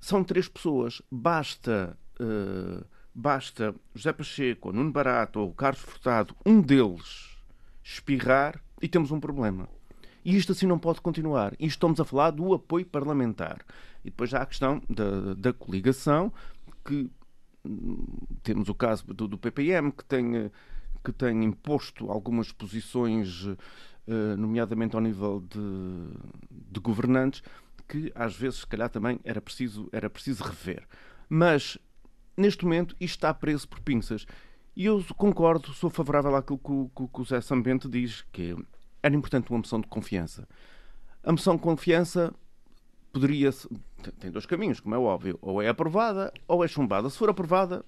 [0.00, 1.02] São três pessoas.
[1.10, 7.36] Basta, uh, basta José Pacheco, ou Nuno Barato ou Carlos Furtado, um deles
[7.82, 9.68] espirrar e temos um problema.
[10.24, 11.52] E isto assim não pode continuar.
[11.54, 13.64] Isto estamos a falar do apoio parlamentar.
[14.04, 16.32] E depois há a questão da, da coligação,
[16.84, 17.10] que
[17.64, 18.06] hum,
[18.44, 20.52] temos o caso do, do PPM, que tem,
[21.04, 23.48] que tem imposto algumas posições
[24.06, 27.42] eh, nomeadamente ao nível de, de governantes,
[27.88, 30.86] que às vezes, se calhar, também era preciso, era preciso rever.
[31.28, 31.76] Mas,
[32.36, 34.26] neste momento, isto está preso por pinças.
[34.76, 38.54] E eu concordo, sou favorável àquilo que o, que o José Sambente diz, que
[39.06, 40.48] era importante uma moção de confiança.
[41.22, 42.32] A moção de confiança
[43.12, 43.50] poderia.
[44.18, 45.38] Tem dois caminhos, como é óbvio.
[45.40, 47.08] Ou é aprovada ou é chumbada.
[47.08, 47.84] Se for aprovada,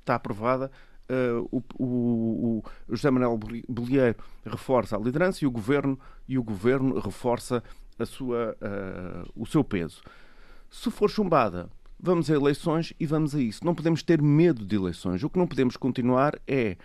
[0.00, 0.70] está aprovada
[1.08, 6.42] uh, o, o, o, José Manuel Bolieiro reforça a liderança e o governo, e o
[6.42, 7.62] governo reforça
[7.98, 10.02] a sua, uh, o seu peso.
[10.70, 13.64] Se for chumbada, vamos a eleições e vamos a isso.
[13.64, 15.22] Não podemos ter medo de eleições.
[15.24, 16.76] O que não podemos continuar é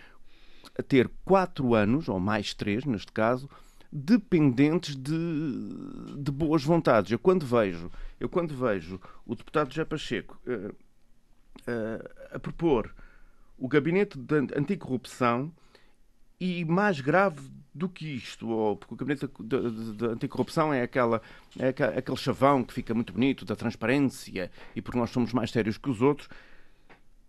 [0.77, 3.49] a ter quatro anos, ou mais três, neste caso,
[3.93, 5.13] dependentes de,
[6.17, 7.11] de boas vontades.
[7.11, 12.93] Eu quando vejo, eu quando vejo o deputado José Pacheco uh, uh, a propor
[13.55, 15.53] o gabinete de anticorrupção
[16.39, 21.21] e mais grave do que isto, ou, porque o gabinete de, de, anticorrupção é, aquela,
[21.57, 25.77] é aquele chavão que fica muito bonito, da transparência, e porque nós somos mais sérios
[25.77, 26.27] que os outros.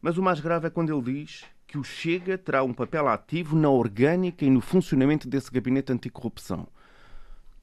[0.01, 1.45] Mas o mais grave é quando ele diz
[1.75, 6.69] que o Chega terá um papel ativo na orgânica e no funcionamento desse gabinete anticorrupção.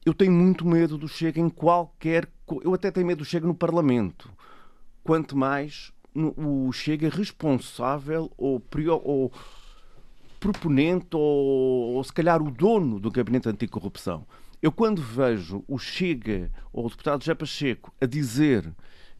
[0.06, 2.28] Eu tenho muito medo do Chega em qualquer.
[2.62, 4.30] Eu até tenho medo do Chega no Parlamento.
[5.02, 8.62] Quanto mais o Chega responsável ou,
[9.02, 9.32] ou
[10.42, 14.28] proponente ou, ou, se calhar o dono do gabinete anticorrupção.
[14.62, 18.76] Eu quando vejo o Chega ou o deputado José Pacheco a dizer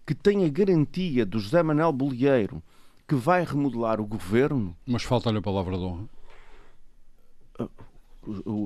[0.06, 2.62] que tem a garantia do José Manuel Bolieiro
[3.08, 4.76] que vai remodelar o governo...
[4.86, 6.10] Mas falta-lhe a palavra de honra.
[7.60, 7.68] Ah,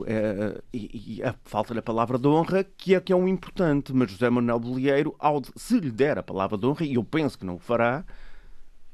[0.06, 3.94] é, e, e a falta-lhe a palavra de honra, que é que é um importante,
[3.94, 7.40] mas José Manuel Bolieiro, ao, se lhe der a palavra de honra, e eu penso
[7.40, 8.04] que não o fará,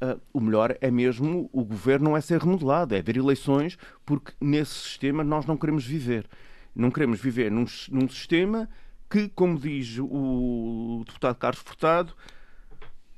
[0.01, 4.33] uh, o melhor é mesmo o governo não é ser remodelado, é haver eleições, porque
[4.39, 6.27] nesse sistema nós não queremos viver.
[6.75, 8.69] Não queremos viver num, num sistema
[9.09, 12.13] que, como diz o deputado Carlos Furtado,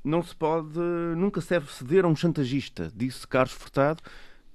[0.04, 0.78] não se pode,
[1.16, 4.02] nunca se deve ceder a um chantagista, disse Carlos Furtado,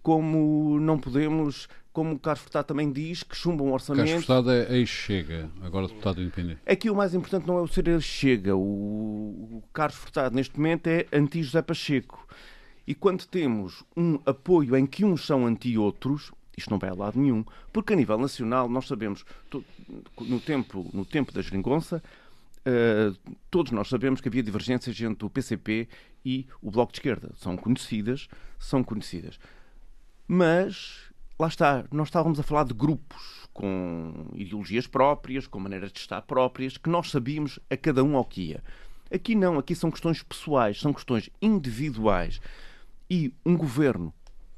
[0.01, 4.05] como não podemos como o Carlos Furtado também diz, que chumba um orçamento.
[4.05, 6.62] Carlos Furtado é ex-Chega, agora deputado independente.
[6.65, 8.55] Aqui o mais importante não é o ser ex-Chega.
[8.55, 12.25] O, o Carlos Furtado, neste momento, é anti-José Pacheco.
[12.88, 17.19] E quando temos um apoio em que uns são anti-outros, isto não vai a lado
[17.19, 19.25] nenhum, porque a nível nacional nós sabemos,
[20.21, 22.01] no tempo, no tempo da geringonça,
[22.65, 25.88] uh, todos nós sabemos que havia divergências entre o PCP
[26.26, 27.32] e o Bloco de Esquerda.
[27.36, 29.39] São conhecidas, são conhecidas.
[30.28, 36.00] Mas lá está, nós estávamos a falar de grupos com ideologias próprias, com maneiras de
[36.00, 38.63] estar próprias, que nós sabíamos a cada um ao que ia.
[39.12, 42.39] Aqui não, aqui são questões pessoais, são questões individuais.
[43.10, 44.13] E um governo,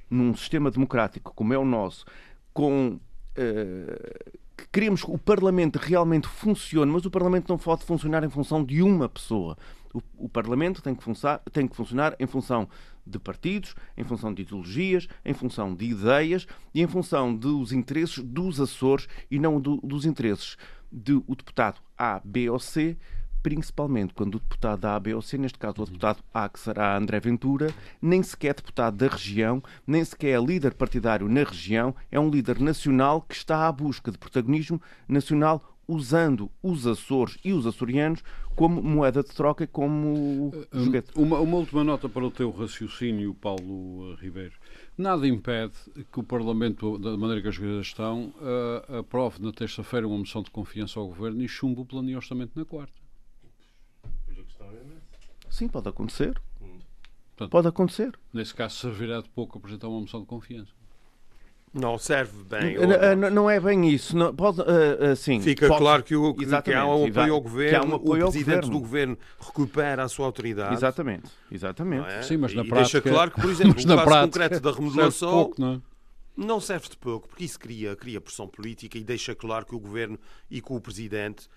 [0.10, 2.06] num sistema democrático como é o nosso,
[2.54, 3.00] com.
[3.38, 4.41] Uh,
[4.72, 8.82] queremos que o Parlamento realmente funcione, mas o Parlamento não pode funcionar em função de
[8.82, 9.58] uma pessoa.
[9.94, 11.04] O, o Parlamento tem que,
[11.52, 12.70] tem que funcionar em função
[13.06, 18.24] de partidos, em função de ideologias, em função de ideias e em função dos interesses
[18.24, 20.56] dos Açores e não do, dos interesses
[20.92, 22.98] do deputado A, B ou C,
[23.42, 26.98] principalmente quando o deputado A, B ou C, neste caso o deputado A, que será
[26.98, 31.96] André Ventura, nem sequer é deputado da região, nem sequer é líder partidário na região,
[32.12, 37.52] é um líder nacional que está à busca de protagonismo nacional usando os Açores e
[37.52, 38.24] os açorianos
[38.56, 41.12] como moeda de troca, como uh, joguete.
[41.16, 44.54] Uma, uma, última nota para o teu raciocínio, Paulo Ribeiro.
[44.98, 45.74] Nada impede
[46.12, 48.34] que o Parlamento, da maneira que as coisas estão,
[49.00, 52.52] aprove na terça-feira uma moção de confiança ao Governo e chumbo o plano de orçamento
[52.56, 53.01] na quarta.
[55.52, 56.42] Sim, pode acontecer.
[57.36, 58.12] Portanto, pode acontecer.
[58.34, 60.72] Nesse caso, servirá de pouco apresentar uma moção de confiança.
[61.74, 62.76] Não serve bem.
[63.16, 64.16] Não, não é bem isso.
[64.16, 67.42] Não, pode, uh, uh, Fica pode, claro que, o, que, que, há um apoio ao
[67.42, 68.72] governo, um apoio o presidente governo.
[68.72, 70.74] do governo recupera a sua autoridade.
[70.74, 71.30] Exatamente.
[71.50, 72.10] Exatamente.
[72.10, 72.22] É?
[72.24, 73.00] Sim, mas na e prática...
[73.00, 75.32] deixa claro que, por exemplo, no caso prática, concreto da remodelação...
[75.32, 75.82] Pouco, não, é?
[76.36, 79.80] não serve de pouco, porque isso cria, cria pressão política e deixa claro que o
[79.80, 81.48] governo e que o presidente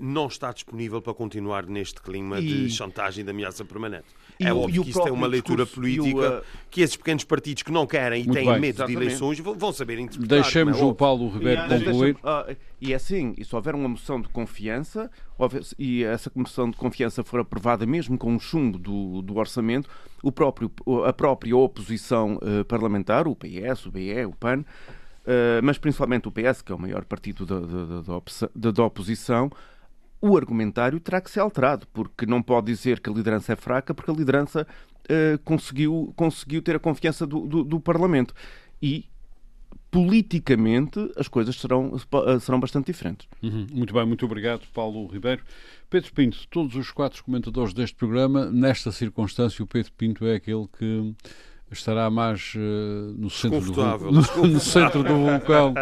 [0.00, 2.46] não está disponível para continuar neste clima e...
[2.46, 4.06] de chantagem e de ameaça permanente.
[4.38, 6.42] E é o, óbvio que isto é uma leitura política o, uh...
[6.70, 8.60] que esses pequenos partidos que não querem e Muito têm bem.
[8.60, 8.98] medo Exatamente.
[8.98, 10.42] de eleições vão saber interpretar.
[10.42, 12.14] Deixemos é o Paulo Ribeiro concluir.
[12.16, 15.10] Uh, e é assim, e se houver uma moção de confiança,
[15.78, 19.88] e essa moção de confiança for aprovada mesmo com um chumbo do, do orçamento,
[20.22, 20.72] o próprio,
[21.06, 24.64] a própria oposição uh, parlamentar, o PS, o BE, o PAN,
[25.20, 29.50] Uh, mas principalmente o PS, que é o maior partido da, da, oposição,
[30.20, 33.94] o argumentário terá que ser alterado, porque não pode dizer que a liderança é fraca,
[33.94, 34.66] porque a liderança
[35.04, 38.34] uh, conseguiu, conseguiu ter a confiança do, do, do, Parlamento.
[38.82, 39.06] E
[39.90, 43.26] politicamente as coisas serão, eh, serão bastante diferentes.
[43.42, 43.66] Uhum.
[43.72, 45.42] Muito bem, muito obrigado, Paulo Ribeiro.
[45.90, 50.68] Pedro Pinto, todos os quatro comentadores deste programa, nesta circunstância, o Pedro Pinto é aquele
[50.78, 51.14] que
[51.70, 55.74] estará mais uh, no, centro do, no, no, centro do vulcão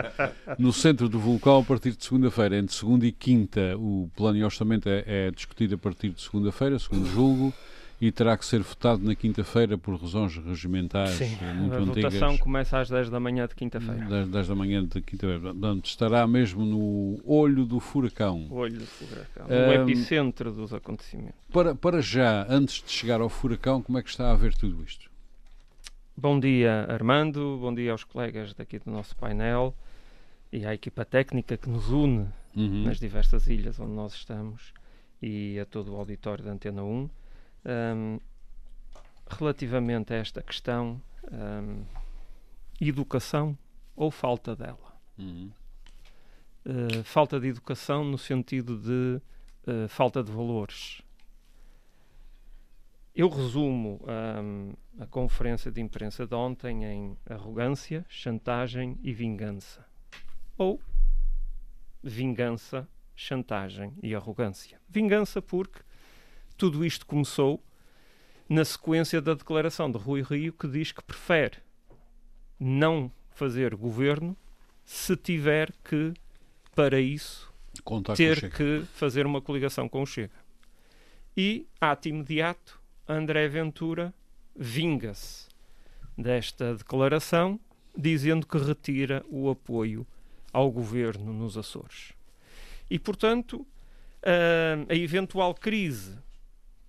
[0.59, 4.45] no centro do vulcão a partir de segunda-feira entre segunda e quinta o plano de
[4.45, 7.53] orçamento é, é discutido a partir de segunda-feira segundo julgo
[8.01, 12.15] e terá que ser votado na quinta-feira por razões regimentais Sim, eh, muito a antigas.
[12.15, 14.05] votação começa às 10 da manhã de quinta-feira.
[14.05, 15.41] 10, 10 da manhã de quinta-feira.
[15.41, 18.47] Portanto, estará mesmo no olho do furacão.
[18.51, 19.47] O olho do furacão.
[19.49, 21.35] Um, o epicentro dos acontecimentos.
[21.53, 24.83] Para, para já, antes de chegar ao furacão, como é que está a ver tudo
[24.85, 25.08] isto?
[26.21, 27.59] Bom dia, Armando.
[27.61, 29.73] Bom dia aos colegas daqui do nosso painel
[30.51, 32.83] e à equipa técnica que nos une uhum.
[32.83, 34.75] nas diversas ilhas onde nós estamos
[35.23, 36.87] e a todo o auditório da Antena 1.
[36.89, 38.19] Um,
[39.31, 41.01] relativamente a esta questão,
[41.31, 41.85] um,
[42.81, 43.57] educação
[43.95, 44.99] ou falta dela?
[45.17, 45.53] Uhum.
[46.67, 49.23] Uh, falta de educação no sentido de
[49.71, 51.01] uh, falta de valores.
[53.19, 59.85] Eu resumo um, a conferência de imprensa de ontem em arrogância, chantagem e vingança.
[60.57, 60.81] Ou
[62.01, 64.81] vingança, chantagem e arrogância.
[64.89, 65.81] Vingança porque
[66.57, 67.61] tudo isto começou
[68.49, 71.59] na sequência da declaração de Rui Rio que diz que prefere
[72.57, 74.37] não fazer governo
[74.85, 76.15] se tiver que,
[76.73, 77.53] para isso,
[77.83, 80.39] Contar ter que fazer uma coligação com o Chega.
[81.37, 82.78] E, ato imediato,
[83.09, 84.13] André Ventura
[84.55, 85.49] vinga-se
[86.17, 87.59] desta declaração,
[87.97, 90.07] dizendo que retira o apoio
[90.53, 92.13] ao governo nos Açores.
[92.91, 93.67] E, portanto,
[94.23, 96.19] a, a eventual crise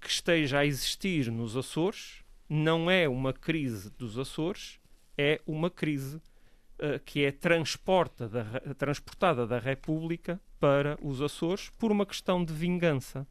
[0.01, 4.79] que esteja a existir nos Açores não é uma crise dos Açores,
[5.17, 12.05] é uma crise uh, que é da, transportada da República para os Açores por uma
[12.05, 13.27] questão de vingança.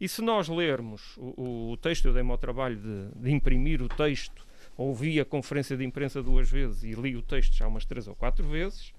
[0.00, 3.88] E se nós lermos o, o texto, eu dei-me ao trabalho de, de, imprimir o
[3.88, 8.06] texto, ouvi a conferência de imprensa duas vezes e li o texto já umas três
[8.06, 8.92] ou quatro vezes,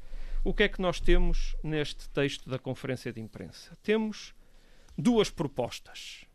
[0.44, 3.78] o que é que nós temos neste texto da conferência de imprensa?
[3.84, 4.34] Temos
[4.98, 6.26] duas propostas.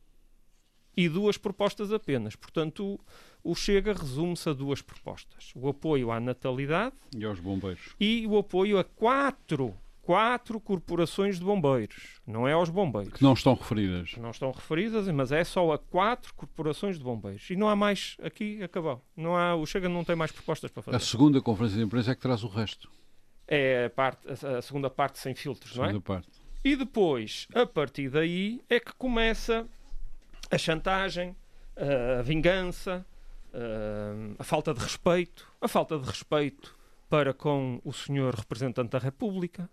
[0.95, 2.37] E duas propostas apenas.
[2.37, 3.01] Portanto,
[3.43, 7.97] o, o Chega resume-se a duas propostas: o apoio à natalidade e aos bombeiros.
[7.99, 13.15] E o apoio a quatro quatro corporações de bombeiros, não é aos bombeiros.
[13.15, 14.15] Que não estão referidas.
[14.19, 17.49] Não estão referidas, mas é só a quatro corporações de bombeiros.
[17.49, 19.01] E não há mais, aqui acabou.
[19.17, 20.97] Não há, o Chega não tem mais propostas para fazer.
[20.97, 22.91] A segunda conferência de imprensa é que traz o resto.
[23.47, 26.01] É a, parte, a, a segunda parte sem filtros, não é?
[26.01, 26.29] Parte.
[26.65, 29.67] E depois, a partir daí, é que começa
[30.51, 31.35] a chantagem,
[32.19, 33.05] a vingança,
[34.39, 36.75] a falta de respeito, a falta de respeito
[37.09, 39.69] para com o senhor representante da República,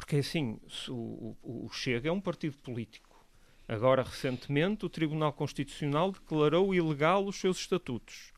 [0.00, 0.58] porque assim,
[0.88, 3.22] o, o, o Chega é um partido político.
[3.68, 8.32] Agora, recentemente, o Tribunal Constitucional declarou ilegal os seus estatutos.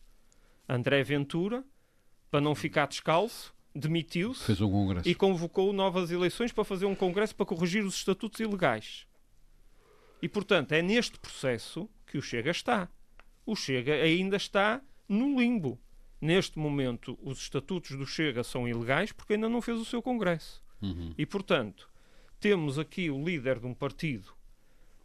[0.69, 1.65] André Ventura,
[2.33, 7.47] para não ficar descalço, demitiu-se um e convocou novas eleições para fazer um congresso para
[7.47, 9.07] corrigir os estatutos ilegais.
[10.21, 12.89] E, portanto, é neste processo que o Chega está.
[13.47, 15.81] O Chega ainda está no limbo.
[16.21, 20.62] Neste momento, os estatutos do Chega são ilegais porque ainda não fez o seu congresso.
[20.83, 21.15] Uhum.
[21.17, 21.89] E, portanto,
[22.41, 24.33] temos aqui o líder de um partido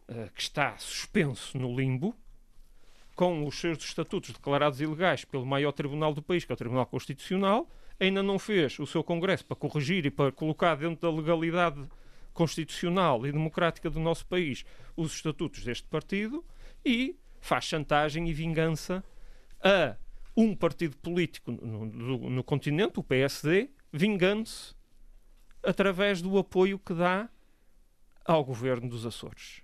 [0.08, 2.14] uh, que está suspenso no limbo,
[3.14, 6.86] com os seus estatutos declarados ilegais pelo maior tribunal do país, que é o Tribunal
[6.86, 11.88] Constitucional, ainda não fez o seu Congresso para corrigir e para colocar dentro da legalidade
[12.32, 14.64] constitucional e democrática do nosso país
[14.96, 16.44] os estatutos deste partido
[16.84, 19.02] e faz chantagem e vingança
[19.60, 19.96] a
[20.36, 24.77] um partido político no, no, no continente, o PSD, vingando-se
[25.62, 27.28] através do apoio que dá
[28.24, 29.62] ao governo dos Açores.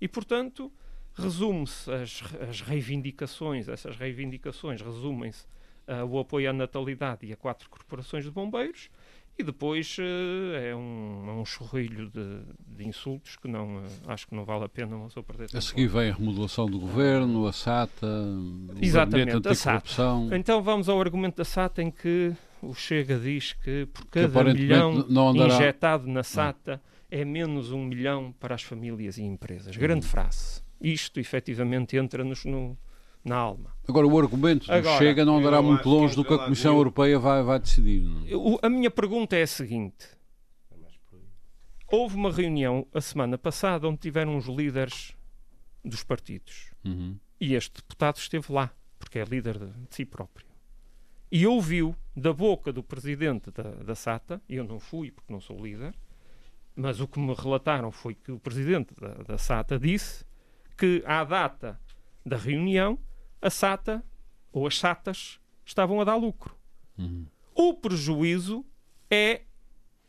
[0.00, 0.72] E, portanto,
[1.14, 5.44] resume-se as, as, reivindicações, essas reivindicações resumem-se
[5.86, 8.88] uh, o apoio à natalidade e a quatro corporações de bombeiros,
[9.36, 12.40] e depois uh, é um, é um chorrilho de,
[12.76, 15.56] de, insultos que não uh, acho que não vale a pena uma pessoa perder.
[15.56, 18.06] A seguir vem a remodelação do governo, a SATA,
[18.80, 19.92] Exatamente, a SATA.
[20.32, 24.52] Então vamos ao argumento da SATA em que o Chega diz que por cada que
[24.52, 29.76] milhão injetado na SATA é menos um milhão para as famílias e empresas.
[29.76, 30.10] Grande hum.
[30.10, 30.62] frase.
[30.80, 32.78] Isto efetivamente entra-nos no,
[33.24, 33.74] na alma.
[33.88, 37.42] Agora, o argumento Agora, Chega não andará muito longe do que a Comissão Europeia vai,
[37.42, 38.04] vai decidir.
[38.26, 38.66] É?
[38.66, 40.06] a minha pergunta é a seguinte.
[41.90, 45.16] Houve uma reunião a semana passada onde tiveram os líderes
[45.82, 46.70] dos partidos.
[46.84, 47.16] Uhum.
[47.40, 50.47] E este deputado esteve lá, porque é líder de, de si próprio.
[51.30, 55.64] E ouviu da boca do presidente da, da SATA, eu não fui porque não sou
[55.64, 55.94] líder,
[56.74, 60.24] mas o que me relataram foi que o presidente da, da SATA disse
[60.76, 61.78] que à data
[62.24, 62.98] da reunião
[63.42, 64.04] a SATA
[64.52, 66.56] ou as SATAs estavam a dar lucro.
[66.96, 67.26] Uhum.
[67.54, 68.64] O prejuízo
[69.10, 69.42] é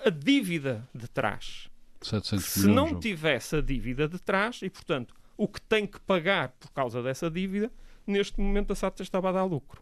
[0.04, 1.70] a dívida de trás.
[2.40, 6.72] Se não tivesse a dívida de trás, e portanto o que tem que pagar por
[6.72, 7.72] causa dessa dívida,
[8.06, 9.82] neste momento a SATA estava a dar lucro.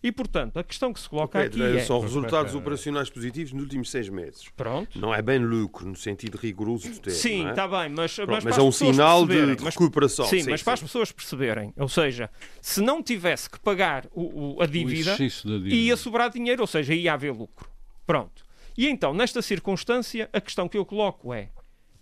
[0.00, 1.80] E, portanto, a questão que se coloca Pedro, aqui é...
[1.80, 4.48] São resultados operacionais positivos nos últimos seis meses.
[4.56, 4.98] Pronto.
[4.98, 7.18] Não é bem lucro, no sentido rigoroso do termo.
[7.18, 7.68] Sim, está é?
[7.68, 8.14] bem, mas...
[8.14, 10.26] Pronto, mas, mas é um sinal de, de recuperação.
[10.26, 10.64] Sim, sim mas sim.
[10.64, 11.72] para as pessoas perceberem.
[11.76, 12.30] Ou seja,
[12.62, 16.66] se não tivesse que pagar o, o a dívida, o dívida, ia sobrar dinheiro, ou
[16.66, 17.68] seja, ia haver lucro.
[18.06, 18.46] Pronto.
[18.76, 21.50] E então, nesta circunstância, a questão que eu coloco é: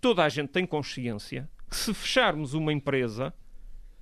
[0.03, 3.33] toda a gente tem consciência que se fecharmos uma empresa,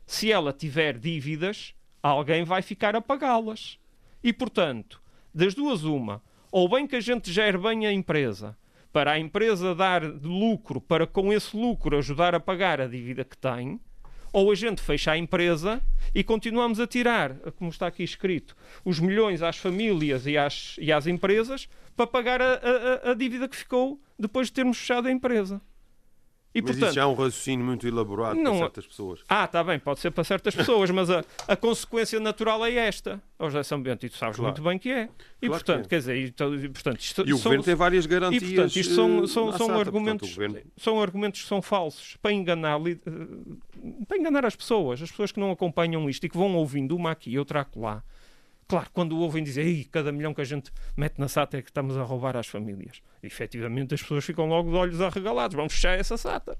[0.04, 3.78] se ela tiver dívidas, alguém vai ficar a pagá-las.
[4.24, 5.02] E, portanto,
[5.34, 8.56] das duas, uma, ou bem que a gente gere bem a empresa,
[8.90, 13.36] para a empresa dar lucro, para com esse lucro ajudar a pagar a dívida que
[13.36, 13.78] tem,
[14.32, 15.82] ou a gente fecha a empresa
[16.14, 20.90] e continuamos a tirar, como está aqui escrito, os milhões às famílias e às, e
[20.90, 25.12] às empresas para pagar a, a, a dívida que ficou depois de termos fechado a
[25.12, 25.60] empresa.
[26.54, 29.20] E, mas portanto, isso já é um raciocínio muito elaborado não, para certas pessoas.
[29.28, 33.20] Ah, está bem, pode ser para certas pessoas, mas a, a consequência natural é esta.
[33.38, 34.52] Ó José São Bento, e tu sabes claro.
[34.52, 35.08] muito bem que é.
[35.42, 35.88] E claro portanto, é.
[35.88, 36.30] quer dizer, e,
[36.68, 38.42] portanto, isto, e o são, governo tem várias garantias.
[38.42, 42.32] E portanto, isto são, são, são SATA, argumentos, portanto, são argumentos que são falsos para
[42.32, 42.98] enganar, eh,
[44.06, 47.10] para enganar as pessoas, as pessoas que não acompanham isto e que vão ouvindo uma
[47.10, 48.04] aqui e outra acolá.
[48.66, 51.70] Claro, quando ouvem dizer, Ei, cada milhão que a gente mete na SATA é que
[51.70, 53.02] estamos a roubar às famílias.
[53.22, 55.54] E, efetivamente, as pessoas ficam logo de olhos arregalados.
[55.54, 56.58] Vamos fechar essa SATA.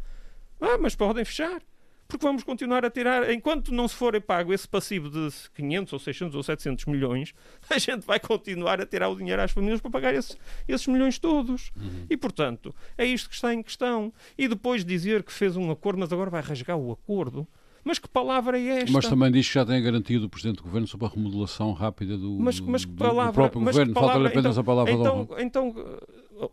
[0.61, 1.63] Ah, mas podem fechar.
[2.07, 5.99] Porque vamos continuar a tirar, enquanto não se for pago esse passivo de 500 ou
[5.99, 7.35] 600 ou 700 milhões,
[7.71, 10.37] a gente vai continuar a tirar o dinheiro às famílias para pagar esse,
[10.69, 11.73] esses milhões todos.
[11.77, 12.07] Uhum.
[12.09, 14.13] E, portanto, é isto que está em questão.
[14.37, 17.49] E depois dizer que fez um acordo, mas agora vai rasgar o acordo.
[17.85, 18.93] Mas que palavra é esta?
[18.93, 22.17] Mas também diz que já tem garantido o Presidente do Governo sobre a remodelação rápida
[22.17, 23.93] do, mas, mas palavra, do próprio Governo.
[23.93, 25.43] Falta-lhe apenas então, a palavra então, de honra.
[25.43, 25.75] Então,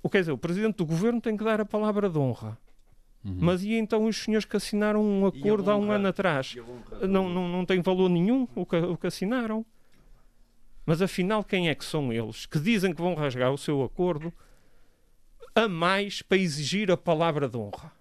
[0.04, 2.58] o quer dizer, o Presidente do Governo tem que dar a palavra de honra.
[3.24, 3.38] Uhum.
[3.40, 6.56] Mas e então os senhores que assinaram um acordo há um ano atrás?
[7.08, 9.66] Não, não, não tem valor nenhum o que, o que assinaram.
[10.86, 14.34] Mas afinal, quem é que são eles que dizem que vão rasgar o seu acordo
[15.54, 18.01] a mais para exigir a palavra de honra?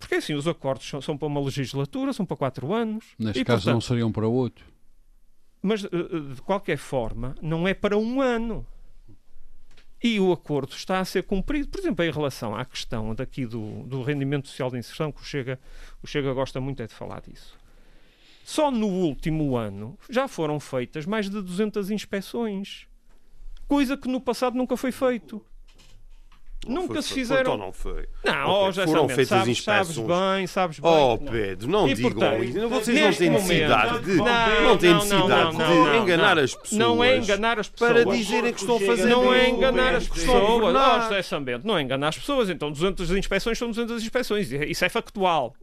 [0.00, 3.04] Porque assim, os acordos são, são para uma legislatura, são para quatro anos.
[3.18, 4.64] Neste e, caso, portanto, não seriam para oito.
[5.62, 8.66] Mas, eh, eh, de qualquer forma, não é para um ano
[10.02, 11.68] e o acordo está a ser cumprido.
[11.68, 15.24] Por exemplo, em relação à questão daqui do, do rendimento social de inserção, que o
[15.24, 15.60] Chega,
[16.02, 17.58] o Chega gosta muito é de falar disso.
[18.42, 22.88] Só no último ano já foram feitas mais de 200 inspeções,
[23.68, 25.44] coisa que no passado nunca foi feito.
[26.66, 27.54] Nunca foi, se fizeram.
[27.54, 28.06] Então não foi.
[28.24, 29.86] Não, Pedro, foram feitas sabes, inspeções.
[29.86, 29.96] Sabes
[30.36, 30.90] bem, sabes bem.
[30.92, 32.68] Oh, Pedro, não E, digam portanto, isso.
[32.68, 36.02] Vocês não têm momento- necessidade de, Não, não, têm não, necessidade não, não, de não,
[36.02, 36.42] enganar não.
[36.42, 36.78] as pessoas.
[36.78, 37.92] Não é enganar as pessoas.
[37.92, 40.74] Para dizerem que estão a fazer Não é enganar as pessoas.
[40.76, 42.50] Oh, José Sambento, não é enganar as pessoas.
[42.50, 44.52] Então 200 inspeções são 200 inspeções.
[44.52, 45.54] Isso é factual.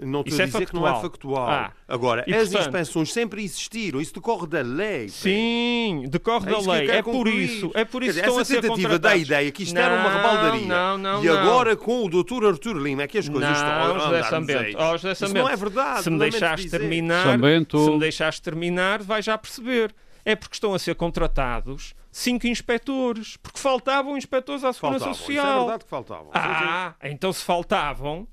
[0.00, 1.48] Não estou Isso a é dizer que não é factual.
[1.48, 1.72] Ah.
[1.86, 4.00] Agora, E, as portanto- inspeções sempre existiram.
[4.00, 5.08] Isso decorre da lei.
[5.08, 6.86] Sim, decorre É que da lei.
[6.86, 7.70] quero É por isso.
[7.74, 9.76] É por Quer isso dizer, que estão a essa ser tentativa da ideia que isto
[9.76, 11.38] era uma Não, rebaldaria não, não, e não.
[11.38, 12.44] agora com o Dr.
[12.46, 14.78] Artur Lima é que as coisas não, estão a José Sambento.
[14.78, 15.38] Oh, José Sambento.
[15.44, 16.02] não é verdade.
[16.02, 16.78] Se me deixares dizer.
[16.78, 17.84] terminar, Sambento.
[17.84, 19.94] se me deixares terminar, vais já perceber.
[20.24, 25.12] É porque estão a ser contratados cinco inspectores, porque faltavam inspectores à Segurança Faltavam.
[25.22, 25.58] Isso é Social.
[25.60, 26.30] verdade que faltavam.
[26.34, 28.28] Ah, então se faltavam,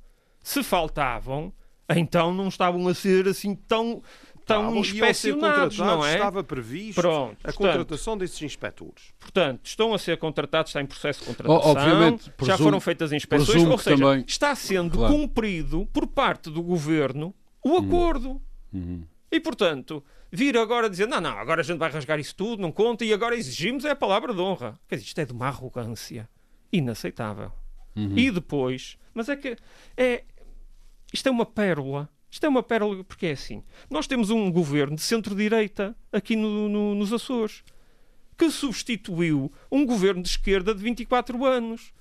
[0.48, 1.52] se faltavam,
[1.90, 4.04] então não estavam a ser assim tão,
[4.46, 6.14] tão Estavam, inspecionados, não é?
[6.14, 9.06] Estava previsto Pronto, a portanto- contratação desses inspectores.
[9.20, 13.12] Portanto, estão a ser contratados, está em processo de contratação, obviamente, já presumo- foram feitas
[13.12, 15.14] inspeções, ou seja, também- está sendo Claro.
[15.16, 17.34] cumprido por parte do governo
[17.64, 18.40] o acordo.
[18.72, 19.02] Uhum.
[19.32, 22.72] E, portanto, vir agora dizer, não, não, agora a gente vai rasgar isso tudo, não
[22.72, 24.80] conta, e agora exigimos é a palavra de honra.
[24.88, 26.30] Quer dizer, isto é de uma arrogância
[26.72, 27.52] inaceitável.
[27.96, 28.18] Uhum.
[28.18, 29.56] E depois, mas é que
[29.98, 30.24] é,
[31.16, 32.10] isto é uma pérola.
[32.30, 33.64] Isto é uma pérola porque é assim.
[33.90, 37.64] Nós temos um governo de centro-direita aqui no- no- nos Açores
[38.38, 41.94] que substituiu um governo de esquerda de 24 anos.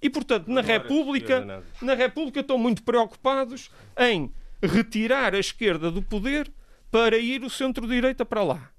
[0.00, 1.40] E, portanto, na República,
[1.82, 4.32] na República estão muito preocupados em
[4.62, 6.50] retirar a esquerda do poder
[6.90, 8.70] para ir o centro-direita para lá.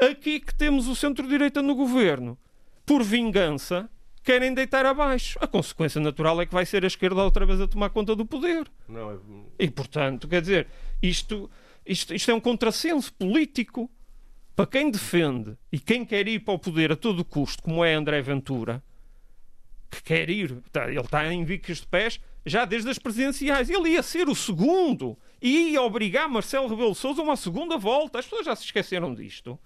[0.00, 2.36] Aqui que temos o centro-direita no governo,
[2.84, 3.88] por vingança,
[4.22, 5.38] querem deitar abaixo.
[5.40, 8.24] A consequência natural é que vai ser a esquerda outra vez a tomar conta do
[8.24, 8.70] poder.
[8.88, 9.16] Não, é-
[9.58, 10.68] E, portanto, quer dizer,
[11.02, 11.50] isto,
[11.86, 13.90] isto, isto é um contrassenso político.
[14.54, 17.94] Para quem defende e quem quer ir para o poder a todo custo, como é
[17.94, 18.82] André Ventura,
[19.90, 23.70] que quer ir, tá, ele está em vicas de pés já desde as presidenciais.
[23.70, 28.18] Ele ia ser o segundo e ia obrigar Marcelo Rebelo Sousa a uma segunda volta.
[28.18, 29.58] As pessoas já se esqueceram disto.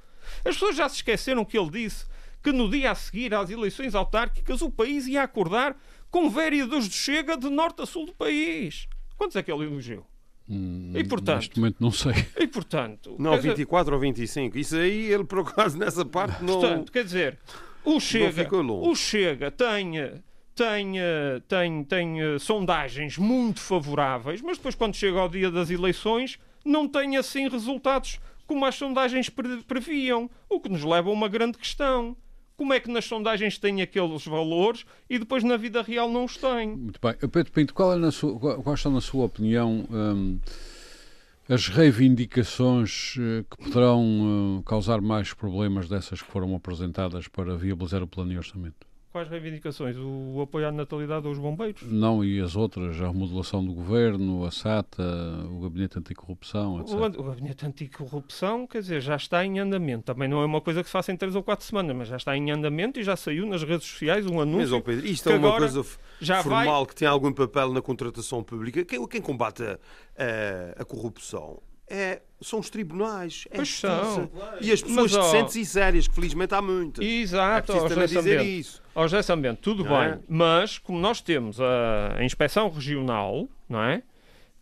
[0.45, 2.07] As pessoas já se esqueceram que ele disse
[2.43, 5.77] que no dia a seguir às eleições autárquicas o país ia acordar
[6.11, 8.87] com vereadores de Chega de norte a sul do país.
[9.17, 10.07] Quantos é que ele elegeu?
[10.49, 11.37] Hum, E, portanto?
[11.39, 12.13] Neste momento não sei.
[12.39, 14.59] E portanto, Não, quer dizer, 24 ou 25.
[14.59, 16.61] Isso aí, ele por acaso, nessa parte, não.
[16.61, 17.39] portanto, quer dizer,
[17.85, 18.27] o Chega,
[18.89, 19.95] o Chega tem,
[20.55, 20.93] tem,
[21.49, 27.17] tem, tem sondagens muito favoráveis, mas depois quando chega ao dia das eleições não tem
[27.17, 32.17] assim resultados como as sondagens pre- previam, o que nos leva a uma grande questão.
[32.57, 36.37] Como é que nas sondagens tem aqueles valores e depois na vida real não os
[36.39, 36.75] tem?
[36.75, 37.15] Muito bem.
[37.29, 40.39] Pedro Pinto, qual é na sua, quais são, na sua opinião, hum,
[41.49, 48.03] as reivindicações eh, que poderão eh, causar mais problemas dessas que foram apresentadas para viabilizar
[48.03, 48.86] o plano e orçamento?
[49.17, 49.97] Quais reivindicações?
[49.99, 51.81] O apoio à natalidade aos bombeiros?
[51.91, 55.03] Não, e as outras, a remodelação do governo, a SATA,
[55.51, 56.93] o Gabinete Anticorrupção, etc.
[56.95, 60.05] O, o Gabinete Anticorrupção, quer dizer, já está em andamento.
[60.05, 62.17] Também não é uma coisa que se faça em três ou quatro semanas, mas já
[62.19, 64.77] está em andamento e já saiu nas redes sociais um Mas, anúncio.
[64.77, 65.83] ó Pedro, isto que é uma coisa
[66.21, 68.85] já formal que tem algum papel na contratação pública.
[68.85, 69.79] Quem, quem combate a,
[70.19, 71.59] a- a corrupção
[71.89, 73.47] é, são os tribunais.
[73.51, 74.31] É Pois são.
[74.61, 77.05] E as pessoas Mas, decentes e sérias, que felizmente há muitas.
[77.05, 78.83] é Exato, preciso também José dizer isso.
[78.95, 80.09] Ó, José Sambento, tudo Não bem.
[80.11, 80.19] é?
[80.29, 84.03] Mas, como nós temos a, a inspeção regional, não é?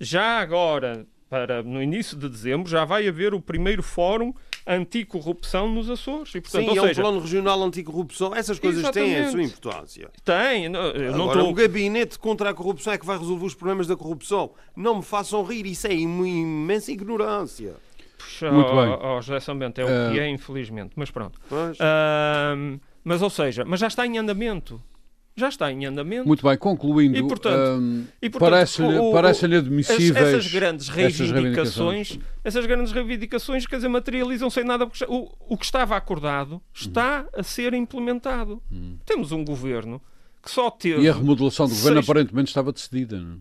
[0.01, 4.35] Já agora, para, no início de dezembro, já vai haver o primeiro fórum
[4.67, 6.35] anticorrupção nos Açores.
[6.35, 8.35] E, portanto, Sim, ou é um seja, plano regional anticorrupção.
[8.35, 9.59] Essas coisas têm a sua Exatamente.
[9.59, 10.11] importância.
[10.25, 10.69] tem.
[10.69, 13.87] não- não Agora, estou o gabinete contra a corrupção é que vai resolver os problemas
[13.87, 14.51] da corrupção.
[14.77, 17.75] Não me façam rir, isso é uma imensa ignorância.
[18.19, 18.99] Puxa, Muito ó, bem.
[19.03, 20.93] ó, José Sambento, é o Eh, que é, infelizmente.
[20.97, 21.39] Mas pronto.
[21.49, 21.77] Pois.
[21.81, 24.81] Ahm, mas, ou seja, mas já está em andamento.
[25.37, 26.29] Já está em andamento.
[26.29, 32.19] Muito bem, concluindo, E, portanto, hum, portanto, parece-lhe parece As- admissíveis essas grandes estas reivindicações,
[32.45, 37.27] essas grandes reivindicações, quer dizer, materializam-se em nada, porque o, o que estava acordado está
[37.37, 38.63] a ser implementado.
[39.05, 40.01] Temos um governo
[40.41, 41.03] que só teve.
[41.03, 43.19] E a remodelação do governo seis- aparentemente estava decidida.
[43.21, 43.41] Não?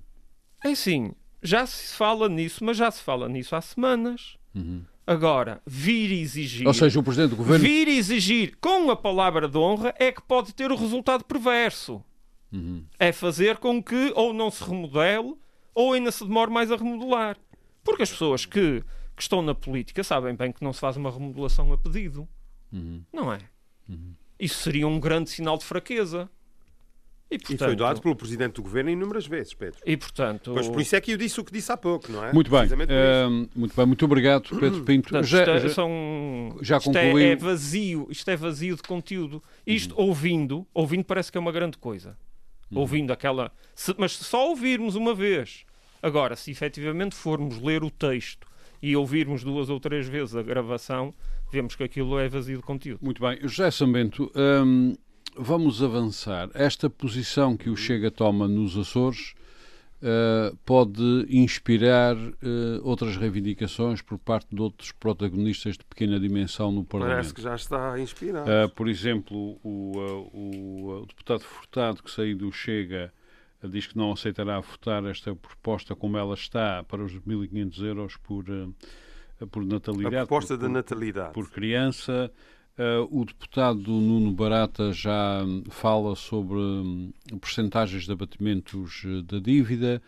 [0.66, 1.12] É assim,
[1.44, 4.36] já se fala nisso, mas já se fala nisso há semanas.
[4.56, 4.82] Uhum.
[5.06, 6.66] Agora, vir exigir.
[6.66, 7.64] Ou seja, o Presidente do Governo...
[7.64, 12.04] Vir exigir com a palavra de honra é que pode ter o resultado perverso.
[12.52, 12.86] Uhum.
[12.98, 15.36] É fazer com que ou não se remodele
[15.74, 17.38] ou ainda se demore mais a remodelar.
[17.84, 18.82] Porque as pessoas que,
[19.16, 22.28] que estão na política sabem bem que não se faz uma remodelação a pedido.
[22.72, 23.04] Uhum.
[23.12, 23.40] Não é?
[24.40, 26.30] Isso seria um grande sinal de fraqueza.
[27.34, 29.80] E, E portanto, foi dado pelo Presidente do Governo inúmeras vezes, Pedro.
[29.86, 32.24] e, portanto, Pois por isso é que eu disse o que disse há pouco, não
[32.24, 32.32] é?
[32.32, 32.62] Muito bem,
[33.28, 35.10] hum, muito bem, muito obrigado, Pedro Pinto.
[35.10, 37.28] Portanto, Já- isto, é, já- são- já isto é- concluiu?
[37.28, 39.44] é, vazio, isto é vazio de conteúdo.
[39.66, 42.16] Isto ouvindo, ouvindo parece que é uma grande coisa.
[42.72, 42.80] uhum.
[42.80, 43.52] ouvindo aquela.
[43.76, 45.64] Se, mas só ouvirmos uma vez.
[46.02, 48.48] Agora, se efetivamente formos ler o texto
[48.82, 51.14] e ouvirmos duas ou três vezes a gravação,
[51.52, 53.00] vemos que aquilo é vazio de conteúdo.
[53.02, 53.38] Muito bem.
[53.44, 54.96] José Sambento, hum,
[55.38, 56.50] vamos avançar.
[56.54, 59.34] Esta posição que o Chega toma nos Açores
[60.04, 62.32] uh, pode inspirar uh,
[62.84, 67.16] outras reivindicações por parte de outros protagonistas de pequena dimensão no Parlamento.
[67.16, 68.50] Parece que já está inspirado.
[68.50, 69.98] Uh, por exemplo, o,
[70.34, 73.14] o, o, deputado Furtado, que saiu do Chega,
[73.64, 78.46] diz que não aceitará votar esta proposta como ela está para os 1.500 euros por,
[79.50, 80.16] por natalidade.
[80.18, 81.34] A proposta por, da natalidade.
[81.34, 82.30] Por criança.
[82.76, 90.02] Uh, o deputado Nuno Barata já fala sobre um, percentagens de abatimentos uh, da dívida.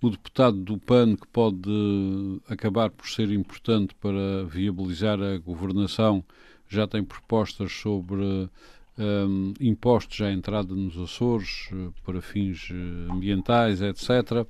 [0.00, 6.22] O deputado do PAN, que pode uh, acabar por ser importante para viabilizar a governação,
[6.68, 8.48] já tem propostas sobre
[8.96, 11.70] um, impostos à entrada nos Açores
[12.04, 12.68] para fins
[13.10, 14.46] ambientais, etc.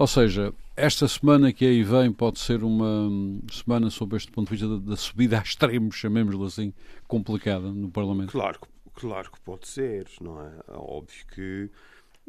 [0.00, 3.10] Ou seja, esta semana que aí vem pode ser uma
[3.52, 6.72] semana, sob este ponto de vista, da, da subida a extremos, chamemos-lhe assim,
[7.06, 8.32] complicada no Parlamento.
[8.32, 8.58] Claro,
[8.94, 10.52] claro que pode ser, não é?
[10.68, 11.68] Óbvio que,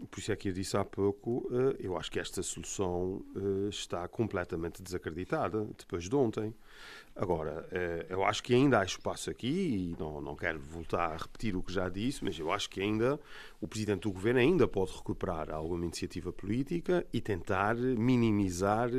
[0.09, 3.69] por isso é que eu disse há pouco, eh, eu acho que esta solução eh,
[3.69, 6.53] está completamente desacreditada depois de ontem.
[7.16, 11.18] Agora, eh, eu acho que ainda há espaço aqui, e não, não quero voltar a
[11.18, 13.20] repetir o que já disse, mas eu acho que ainda
[13.59, 18.89] o Presidente do Governo ainda pode recuperar alguma iniciativa política e tentar minimizar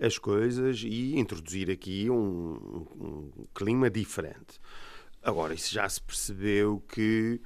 [0.00, 4.60] as coisas e introduzir aqui um, um, clima diferente.
[5.22, 7.40] Agora, isso já se percebeu que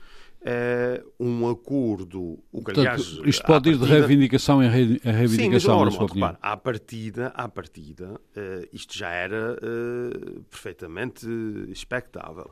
[1.18, 2.38] um acordo.
[2.52, 6.38] O que, aliás, Portanto, isto pode ir de reivindicação em reivindicação, Sim, mas, na repare,
[6.40, 11.26] à partida, à partida uh, isto já era uh, perfeitamente
[11.68, 12.50] expectável.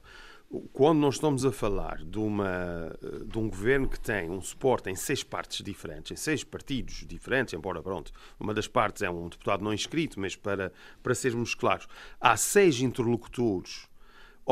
[0.75, 2.95] Quando nós estamos a falar de, uma,
[3.27, 7.55] de um governo que tem um suporte em seis partes diferentes, em seis partidos diferentes,
[7.55, 10.71] embora, pronto, uma das partes é um deputado não inscrito, mas para,
[11.03, 11.89] para sermos claros,
[12.21, 13.89] há seis interlocutores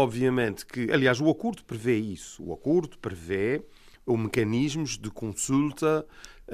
[0.02, 2.42] Obviamente que, aliás, o acordo prevê isso.
[2.42, 3.62] O acordo prevê
[4.06, 6.06] os mecanismos de consulta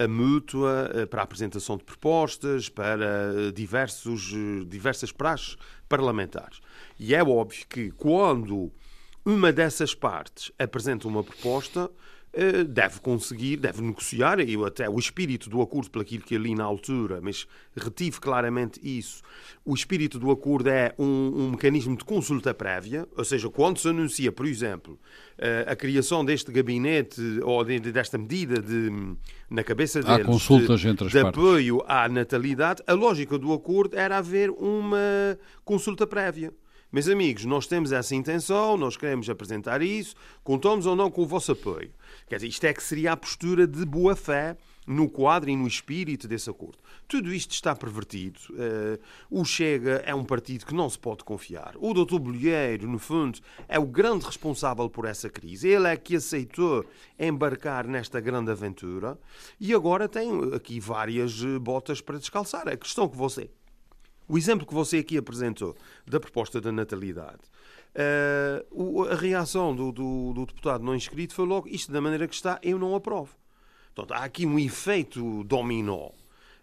[0.09, 5.57] mútua eh, para a apresentação de propostas, para eh, diversos, eh, diversas praxes
[5.89, 6.61] parlamentares.
[6.99, 8.73] E é óbvio que quando
[9.25, 11.89] uma dessas partes apresenta uma proposta,
[12.69, 16.65] deve conseguir, deve negociar, e até o espírito do acordo, pelo aquilo que ali na
[16.65, 19.23] altura, mas retive claramente isso,
[19.65, 23.89] o espírito do acordo é um, um mecanismo de consulta prévia, ou seja, quando se
[23.89, 24.99] anuncia, por exemplo,
[25.39, 28.91] eh, a criação deste gabinete ou de, desta medida de,
[29.51, 31.39] na cabeça deles Há consultas de, entre as de partes.
[31.39, 36.53] apoio à natalidade, a lógica do acordo era haver uma consulta prévia.
[36.93, 40.15] Meus amigos, nós temos essa intenção, nós queremos apresentar isso,
[40.45, 41.91] contamos ou não com o vosso apoio.
[42.29, 44.57] Quer dizer, isto é que seria a postura de boa-fé
[44.87, 46.79] no quadro e no espírito desse acordo.
[47.09, 48.39] Tudo isto está pervertido.
[48.51, 51.75] Uh, o Chega é um partido que não se pode confiar.
[51.77, 52.21] O Dr.
[52.21, 55.69] Bolheiro, no fundo, é o grande responsável por essa crise.
[55.69, 56.85] Ele é que aceitou
[57.19, 59.19] embarcar nesta grande aventura
[59.59, 62.69] e agora tem aqui várias eh, botas para descalçar.
[62.69, 63.51] A questão que você
[64.29, 67.41] o exemplo que você aqui apresentou da proposta da natalidade,
[67.95, 72.35] uh, a reação do, do, do, deputado não inscrito foi logo: isto da maneira que
[72.35, 73.31] está, eu não aprovo.
[73.95, 76.11] Portanto, há aqui um efeito dominó.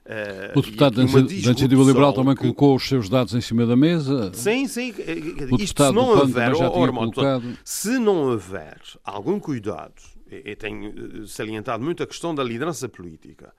[0.05, 4.33] Uh, o deputado da Iniciativa Liberal também colocou os seus dados em cima da mesa.
[4.33, 4.93] Sim, sim.
[5.49, 7.57] O isto se não houver, oh, colocado...
[7.63, 9.93] se não houver algum cuidado,
[10.29, 13.53] eu tenho salientado muito a questão da liderança política,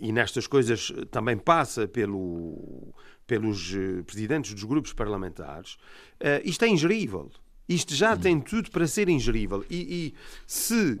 [0.00, 2.94] e nestas coisas também passa pelo,
[3.26, 5.74] pelos eh, presidentes dos grupos parlamentares,
[6.20, 7.30] uh, isto é ingerível.
[7.68, 9.64] Isto já tem tudo para ser ingerível.
[9.70, 10.14] E, e
[10.44, 10.98] se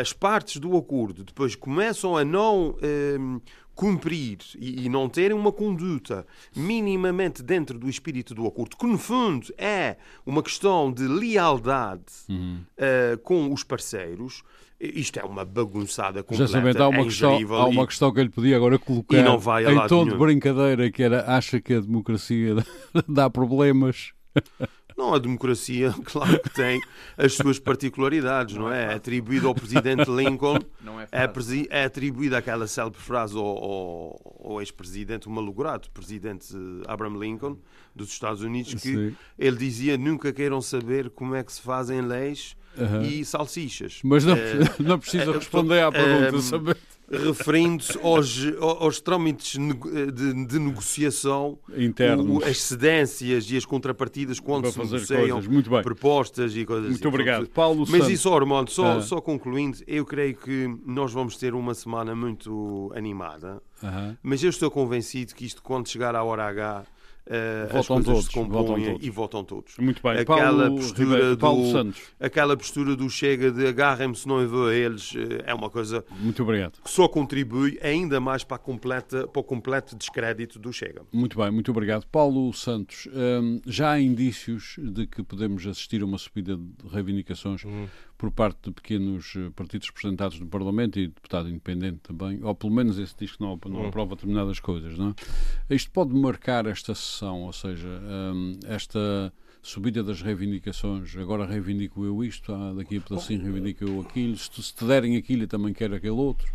[0.00, 3.40] as partes do acordo depois começam a não ehm,
[3.76, 8.98] cumprir e, e, não terem uma conduta minimamente dentro do espírito do acordo, que no
[8.98, 9.96] fundo é
[10.26, 12.62] uma questão de lealdade uhum.
[12.76, 14.42] uh, com os parceiros,
[14.80, 16.52] isto é uma bagunçada completa.
[16.72, 17.86] Já há uma, é questão, há uma e...
[17.86, 21.02] questão que eu lhe podia agora colocar e não vai em tom de brincadeira, que
[21.02, 22.56] era acha que a democracia
[23.06, 24.12] dá problemas.
[25.00, 26.78] Não, a democracia, claro que tem
[27.16, 28.92] as suas particularidades, não, é?
[28.92, 30.58] é atribuído ao presidente Lincoln,
[31.10, 36.54] é, é, é atribuída aquela célebre frase ao, ao, ao ex-presidente, o malogrado presidente
[36.86, 37.58] Abraham Lincoln,
[37.94, 39.16] dos Estados Unidos, que Sim.
[39.38, 43.02] ele dizia: nunca queiram saber como é que se fazem leis uhum.
[43.02, 44.00] e salsichas.
[44.04, 44.38] Mas não, uh,
[44.78, 46.76] não precisa uh, responder à pergunta, uh, saber.
[47.10, 54.78] referindo-se aos, aos trâmites de, de negociação internos, as cedências e as contrapartidas quando se
[54.78, 55.42] negociam
[55.82, 57.08] propostas e coisas Muito assim.
[57.08, 57.48] obrigado.
[57.48, 58.10] Paulo Mas Santos.
[58.10, 59.02] isso, Armando, só, ah.
[59.02, 63.60] só concluindo, eu creio que nós vamos ter uma semana muito animada,
[64.22, 66.84] mas eu estou convencido que isto, quando chegar à hora H,
[67.26, 69.06] Uh, as coisas todos, se compõem todos.
[69.06, 69.76] e votam todos.
[69.78, 70.18] Muito bem.
[70.18, 72.02] Aquela Paulo, postura Paulo do, Santos.
[72.18, 75.70] Aquela postura do Chega de agarrem-me se não eu vou a eles eh, é uma
[75.70, 76.80] coisa Muito obrigado.
[76.82, 81.02] que só contribui ainda mais para, completa, para o completo descrédito do Chega.
[81.12, 82.04] Muito bem, muito obrigado.
[82.06, 87.64] Paulo Santos, hum, já há indícios de que podemos assistir a uma subida de reivindicações
[87.64, 87.86] hum
[88.20, 92.70] por parte de pequenos eh, partidos representados no Parlamento e deputado independente também, ou pelo
[92.70, 93.88] menos esse diz que não, não hum.
[93.88, 94.98] aprova determinadas coisas.
[94.98, 95.14] Não
[95.70, 95.74] é?
[95.74, 102.22] Isto pode marcar esta sessão, ou seja, um, esta subida das reivindicações, agora reivindico eu
[102.22, 105.72] isto, ah, daqui a pedacinho reivindico eu aquilo, se, se te derem aquilo eu também
[105.72, 106.52] quero aquele outro.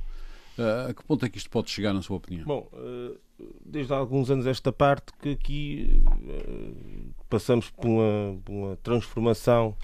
[0.60, 2.46] Uh, a que ponto é que isto pode chegar, na sua opinião?
[2.46, 3.18] Bom, uh,
[3.66, 9.76] desde há alguns anos esta parte que aqui uh, passamos por uma, por uma transformação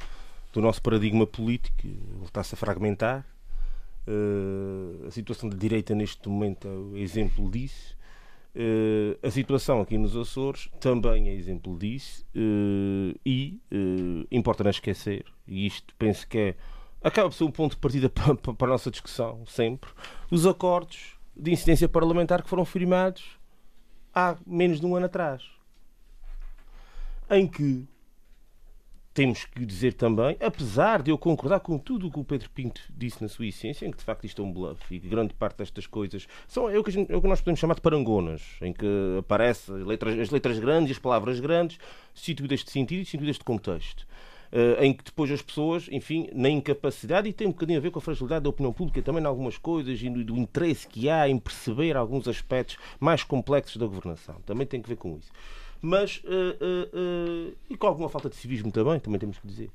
[0.52, 3.26] do nosso paradigma político, ele está-se a fragmentar.
[4.08, 7.96] Uh, a situação da direita neste momento é exemplo disso.
[8.54, 12.26] Uh, a situação aqui nos Açores também é exemplo disso.
[12.36, 13.60] Uh, e
[14.32, 16.56] importa não esquecer, e isto penso que é
[17.04, 19.90] acaba por ser um ponto de partida para, para a nossa discussão, sempre,
[20.30, 23.24] os acordos de incidência parlamentar que foram firmados
[24.14, 25.44] há menos de um ano atrás.
[27.30, 27.88] Em que
[29.14, 32.82] temos que dizer também, apesar de eu concordar com tudo o que o Pedro Pinto
[32.90, 35.34] disse na sua essência, em que de facto isto é um bluff e que grande
[35.34, 37.82] parte destas coisas são é o que, gente, é o que nós podemos chamar de
[37.82, 38.86] parangonas, em que
[39.20, 41.78] aparecem letras, as letras grandes e as palavras grandes,
[42.14, 44.08] situídas de sentido e situídas de contexto.
[44.52, 47.90] Uh, em que depois as pessoas, enfim, na incapacidade, e tem um bocadinho a ver
[47.90, 51.30] com a fragilidade da opinião pública também em algumas coisas e do interesse que há
[51.30, 54.42] em perceber alguns aspectos mais complexos da governação.
[54.46, 55.32] Também tem que ver com isso
[55.82, 59.72] mas uh, uh, e com alguma falta de civismo também, também temos que dizer.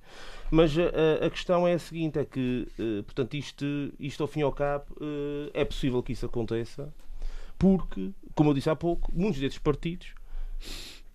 [0.51, 2.69] Mas a questão é a seguinte: é que,
[3.05, 3.65] portanto, isto,
[3.99, 4.85] isto ao fim e ao cabo
[5.53, 6.95] é possível que isso aconteça,
[7.59, 10.15] porque, como eu disse há pouco, muitos desses partidos,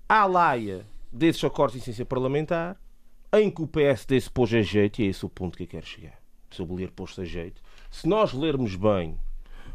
[0.10, 2.78] à laia desses acordos de ciência parlamentar,
[3.34, 5.68] em que o PSD se pôs a jeito, e é esse o ponto que eu
[5.68, 6.20] quero chegar,
[6.50, 9.18] sobre o ler posto a jeito, se nós lermos bem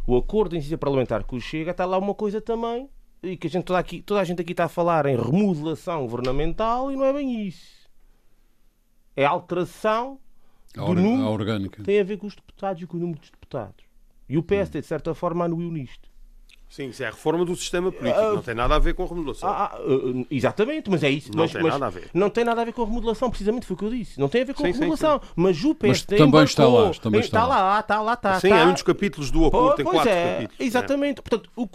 [0.07, 2.89] o acordo de ciência parlamentar que o chega, está lá uma coisa também
[3.27, 6.03] e que a gente, toda, aqui, toda a gente aqui está a falar em remodelação
[6.03, 7.87] governamental e não é bem isso.
[9.15, 10.19] É alteração
[10.77, 11.83] a, número, a orgânica.
[11.83, 13.85] Tem a ver com os deputados e com o número dos deputados.
[14.29, 16.09] E o PSD, de certa forma, anuiu nisto.
[16.69, 19.05] Sim, isso é a reforma do sistema político, uh, não tem nada a ver com
[19.05, 19.49] a remodelação.
[19.49, 21.31] Ah, uh, exatamente, mas é isso.
[21.31, 22.11] Não mas, tem mas nada a ver.
[22.13, 24.19] Não tem nada a ver com a remodelação, precisamente foi o que eu disse.
[24.19, 25.21] Não tem a ver com sim, a remodelação.
[25.21, 25.33] Sim, sim.
[25.37, 26.91] Mas o PSD mas também está lá.
[26.95, 27.81] Também está, está lá.
[27.81, 28.41] Está lá, está.
[28.41, 28.59] Sim, está.
[28.59, 30.61] é um dos capítulos do acordo, tem quatro é, capítulos.
[30.61, 31.19] Exatamente.
[31.21, 31.23] É.
[31.23, 31.69] Portanto, o,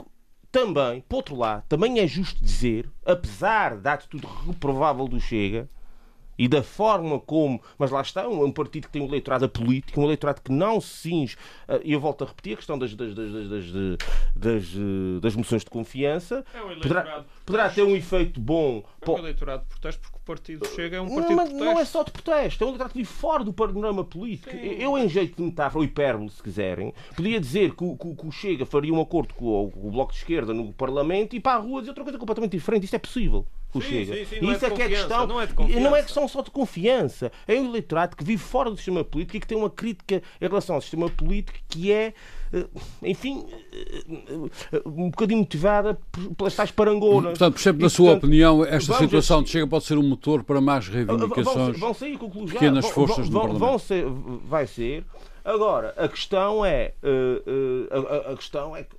[0.51, 5.69] também, por outro lado, também é justo dizer, apesar da atitude reprovável do Chega,
[6.37, 7.61] e da forma como.
[7.77, 10.79] Mas lá está, um, um partido que tem um eleitorado político, um eleitorado que não
[10.81, 11.35] se cinge.
[11.67, 13.65] Uh, e eu volto a repetir a questão das, das, das, das,
[14.35, 14.65] das,
[15.21, 16.43] das moções de confiança.
[16.53, 18.83] É um poderá, poderá ter um efeito bom.
[19.01, 21.73] É um eleitorado de protesto, porque o partido chega é um partido não, de protesto.
[21.73, 24.51] Não é só de protesto, é um eleitorado que fora do panorama político.
[24.51, 24.75] Sim.
[24.79, 28.31] Eu, em jeito de metáfora, ou hipérbole, se quiserem, podia dizer que, que, que o
[28.31, 31.57] Chega faria um acordo com o, com o Bloco de Esquerda no Parlamento e para
[31.57, 32.85] a rua dizer outra coisa completamente diferente.
[32.85, 34.15] Isto é possível o sim, Chega.
[34.15, 35.27] Sim, sim, não Isso é, é que é questão.
[35.27, 37.31] Não é, de não é questão só de confiança.
[37.47, 40.47] É um eleitorado que vive fora do sistema político e que tem uma crítica em
[40.47, 42.13] relação ao sistema político que é,
[42.53, 42.65] eh,
[43.03, 45.97] enfim, eh, um bocadinho motivada
[46.37, 47.31] pelas tais parangonas.
[47.31, 50.59] Portanto, percebe, na sua portanto, opinião, esta situação de Chega pode ser um motor para
[50.59, 52.53] mais reivindicações vão, vão sair conclusões.
[52.53, 54.05] pequenas forças vão, do vão ser,
[54.45, 55.05] Vai ser.
[55.43, 56.93] Agora, a questão é.
[57.01, 58.95] Uh, a, a questão é que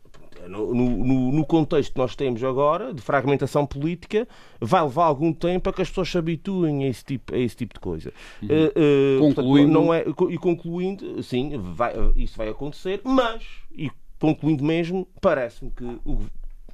[0.49, 4.27] no, no, no, contexto que nós temos agora, de fragmentação política,
[4.61, 7.57] vai levar algum tempo a que as pessoas se habituem a esse tipo, a esse
[7.57, 8.13] tipo de coisa.
[8.43, 8.49] Uhum.
[8.49, 9.73] Uh, uh, concluindo...
[9.73, 13.45] Portanto, não é, e concluindo, sim, vai, isso vai acontecer, mas,
[13.77, 16.21] e concluindo mesmo, parece-me que, o,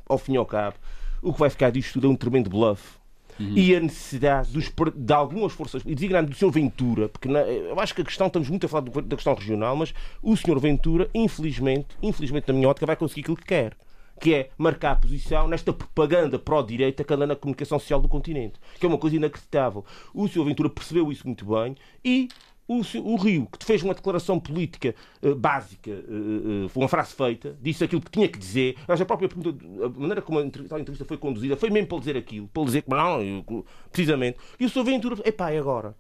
[0.09, 0.77] ao fim e ao cabo,
[1.23, 2.98] o que vai ficar disto tudo é um tremendo bluff
[3.39, 3.53] uhum.
[3.57, 6.51] e a necessidade dos, de algumas forças, e designando do Sr.
[6.51, 9.77] Ventura, porque na, eu acho que a questão, estamos muito a falar da questão regional,
[9.77, 10.59] mas o Sr.
[10.59, 13.77] Ventura, infelizmente, infelizmente na minha ótica, vai conseguir aquilo que quer
[14.19, 18.59] que é marcar a posição nesta propaganda pró-direita que anda na comunicação social do continente,
[18.79, 19.85] que é uma coisa inacreditável.
[20.13, 20.45] O Sr.
[20.45, 22.29] Ventura percebeu isso muito bem e
[22.69, 27.57] o, o, Rio, que fez uma declaração política uh, básica, uh, uh, uma frase feita,
[27.61, 28.77] disse aquilo que tinha que dizer.
[28.87, 32.65] a própria a maneira como a entrevista foi conduzida, foi mesmo para dizer aquilo, para
[32.65, 34.39] dizer que não, eu, precisamente.
[34.61, 34.85] E o Sr.
[34.85, 35.97] Ventura, epá, é agora.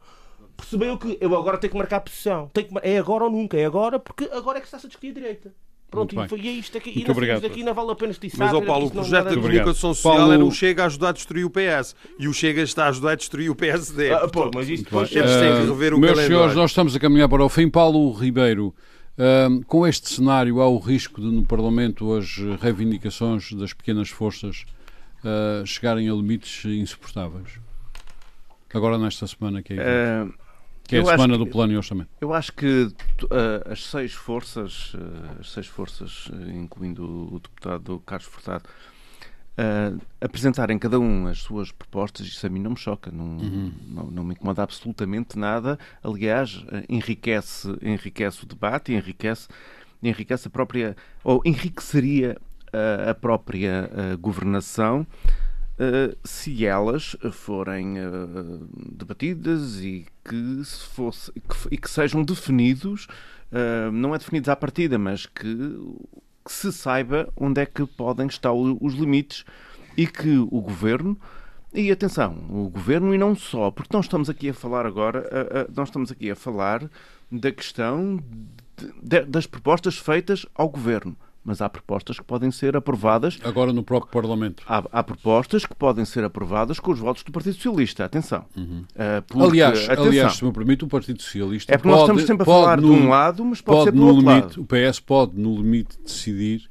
[0.57, 2.51] Percebeu que eu agora tenho que marcar posição.
[2.53, 5.11] Tenho que, é agora ou nunca, é agora, porque agora é que está-se a discutir
[5.11, 5.55] a direita.
[5.91, 6.95] Pronto, e, foi, é isto aqui.
[6.95, 7.47] Muito e obrigado.
[7.47, 8.47] aqui não vale a pena estiçar.
[8.47, 10.33] Mas, ó Paulo, o projeto de comunicação social Paulo...
[10.33, 11.97] era o Chega a ajudar a destruir o PS.
[12.19, 14.13] E o Chega está a ajudar a destruir o PSD.
[14.13, 16.27] Ah, pô, mas isto depois temos uh, que rever o Meus calendário.
[16.27, 17.71] senhores, nós estamos a caminhar para o fim.
[17.71, 18.75] Paulo Ribeiro,
[19.17, 24.67] uh, com este cenário, há o risco de no Parlamento as reivindicações das pequenas forças
[25.25, 27.49] uh, chegarem a limites insuportáveis?
[28.75, 30.27] Agora, nesta semana que é.
[30.89, 32.09] Que é a semana do plano e orçamento.
[32.19, 38.03] Eu acho que uh, as seis forças, uh, as seis forças, uh, incluindo o deputado
[38.07, 38.65] Carlos Furtado,
[40.21, 43.73] apresentarem cada um as suas propostas, isso a mim não me choca, não, uhum.
[43.89, 45.77] não, não, me incomoda absolutamente nada.
[46.03, 49.49] Aliás, enriquece, enriquece o debate, enriquece,
[50.01, 52.39] enriquece a própria, ou enriqueceria
[53.09, 55.05] a própria governação
[56.25, 63.07] se elas forem uh, debatidas e que, se fosse, que, e que sejam definidos,
[63.95, 65.43] não é definidos à partida, mas que,
[66.45, 69.43] que, se saiba onde é que podem estar os limites
[69.97, 71.19] e que o governo.
[71.73, 75.89] E atenção, o governo e não só, porque nós estamos aqui a falar agora, nós
[75.89, 76.91] estamos aqui a falar
[77.33, 78.23] da questão
[78.77, 81.17] de, de, das propostas feitas ao governo
[81.49, 83.39] mas há propostas que podem ser aprovadas.
[83.43, 84.63] Agora no próprio Parlamento.
[84.69, 88.05] Há, há propostas que podem ser aprovadas com os votos do Partido Socialista.
[88.05, 88.45] Atenção.
[88.55, 88.85] Uhum.
[88.91, 90.05] Uh, porque, aliás, atenção.
[90.05, 91.73] aliás, se me permite, o Partido Socialista.
[91.73, 93.91] É porque pode, nós estamos sempre a falar no, de um lado, mas pode, pode
[93.91, 94.61] ser do outro limite, lado.
[94.61, 96.69] O PS pode, no limite, decidir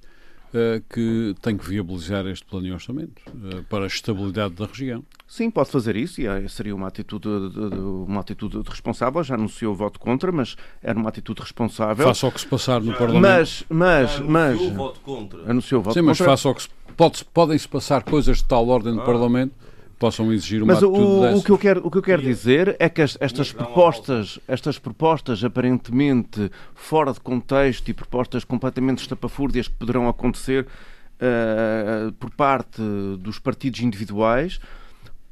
[0.89, 5.03] que tem que viabilizar este plano de orçamento uh, para a estabilidade da região.
[5.27, 9.21] Sim, pode fazer isso e seria uma atitude, de, de, uma atitude de responsável.
[9.23, 12.07] Já anunciou o voto contra, mas era uma atitude responsável.
[12.07, 13.21] Faça o que se passar no Parlamento.
[13.21, 14.57] Mas, mas, mas.
[14.57, 15.51] Anunciou o voto contra.
[15.51, 16.09] Anunciou o voto Sim, contra.
[16.09, 16.69] mas faça o que se.
[16.95, 19.05] Pode, podem-se passar coisas de tal ordem no ah.
[19.05, 19.53] Parlamento
[19.97, 22.87] possam exigir uma Mas o, o, que eu quero, o que eu quero dizer é
[22.87, 29.73] que as, estas propostas, estas propostas aparentemente fora de contexto e propostas completamente estapafúrdias que
[29.75, 32.81] poderão acontecer uh, por parte
[33.19, 34.59] dos partidos individuais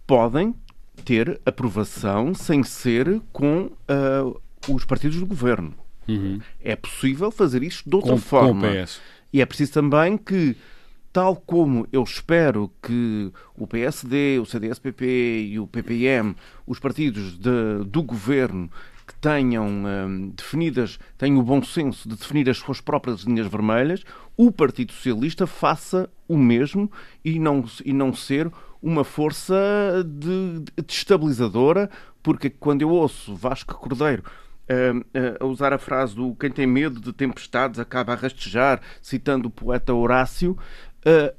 [0.07, 0.53] podem
[1.03, 5.73] ter aprovação sem ser com uh, os partidos do governo.
[6.07, 6.39] Uhum.
[6.63, 8.61] É possível fazer isto de outra com, forma.
[8.61, 9.01] Com o PS.
[9.33, 10.55] E é preciso também que,
[11.15, 16.35] tal como eu espero que o PSD, o CDS-PP e o PPM,
[16.67, 18.69] os partidos de, do governo,
[19.07, 24.03] que tenham um, definidas, tenham o bom senso de definir as suas próprias linhas vermelhas,
[24.35, 26.91] o Partido Socialista faça o mesmo
[27.23, 28.51] e não, e não ser
[28.81, 29.55] uma força
[30.05, 31.89] de, de estabilizadora,
[32.21, 34.21] porque quando eu ouço Vasco Cordeiro
[34.69, 35.03] uh, uh,
[35.39, 39.51] a usar a frase do quem tem medo de tempestades acaba a rastejar, citando o
[39.51, 40.57] poeta Horácio,
[41.05, 41.35] uh,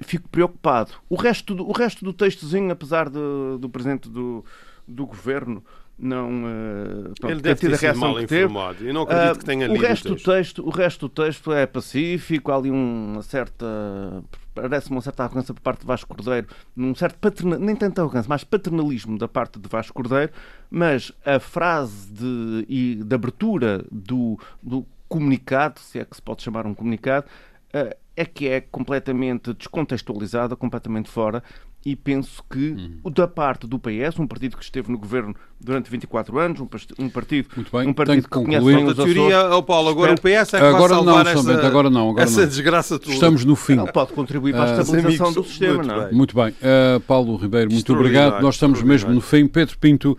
[0.00, 0.92] fico preocupado.
[1.08, 3.18] O resto do, o resto do textozinho, apesar de,
[3.58, 4.44] do presidente do,
[4.86, 5.64] do governo
[5.98, 8.84] não uh, pronto, ele deve ter, ter sido mal informado.
[8.84, 10.30] Eu não acredito uh, que tenha lido o resto o texto.
[10.30, 10.66] texto.
[10.66, 14.22] O resto do texto é pacífico, há ali uma certa
[14.54, 18.28] parece uma certa arrogância por parte de Vasco Cordeiro, num certo paternal, nem tanto arrogância,
[18.28, 20.32] mas paternalismo da parte de Vasco Cordeiro,
[20.70, 26.42] mas a frase de, e, de abertura do, do comunicado, se é que se pode
[26.42, 27.26] chamar um comunicado,
[27.74, 31.42] uh, é que é completamente descontextualizada, completamente fora
[31.86, 33.12] e penso que uhum.
[33.12, 37.08] da parte do PS, um partido que esteve no governo durante 24 anos, um, um
[37.08, 40.54] partido, Muito bem, um partido que conhece bem a teoria, oh Paulo, agora o PS
[40.54, 42.48] é que agora vai salvar não, essa, agora não, agora essa não.
[42.48, 43.12] desgraça toda.
[43.12, 43.78] Estamos no fim.
[43.78, 46.10] Ele pode contribuir para a ah, estabilização uh, do sistema, muito não é?
[46.10, 46.48] Muito bem.
[46.48, 48.42] Uh, Paulo Ribeiro, muito obrigado.
[48.42, 49.46] Nós estamos mesmo no fim.
[49.46, 50.18] Pedro Pinto,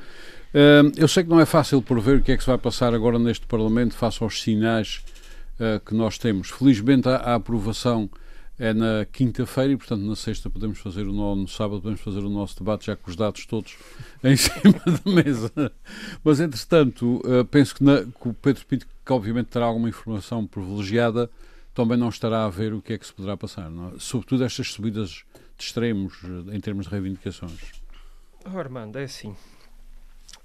[0.54, 2.94] uh, eu sei que não é fácil prever o que é que se vai passar
[2.94, 5.04] agora neste Parlamento face aos sinais
[5.86, 6.50] que nós temos.
[6.50, 8.10] Felizmente a, a aprovação
[8.60, 12.20] é na quinta-feira e, portanto, na sexta podemos fazer o nosso, no sábado podemos fazer
[12.20, 13.78] o nosso debate já com os dados todos
[14.24, 15.72] em cima da mesa.
[16.24, 20.46] Mas, entretanto, uh, penso que, na, que, o Pedro Pinto, que obviamente terá alguma informação
[20.48, 21.30] privilegiada,
[21.74, 23.70] também não estará a ver o que é que se poderá passar.
[23.70, 24.00] É?
[24.00, 25.24] Sobretudo estas subidas
[25.58, 27.72] de extremos uh, em termos de reivindicações.
[28.44, 29.36] Oh, Armando, é assim.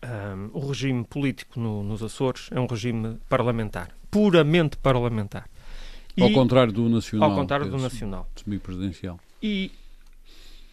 [0.05, 5.49] Um, o regime político no, nos Açores é um regime parlamentar, puramente parlamentar.
[6.21, 7.31] Ao e, contrário do Nacional.
[7.31, 8.29] Ao contrário do Nacional.
[8.35, 9.21] Semi-presidencial.
[9.41, 9.71] E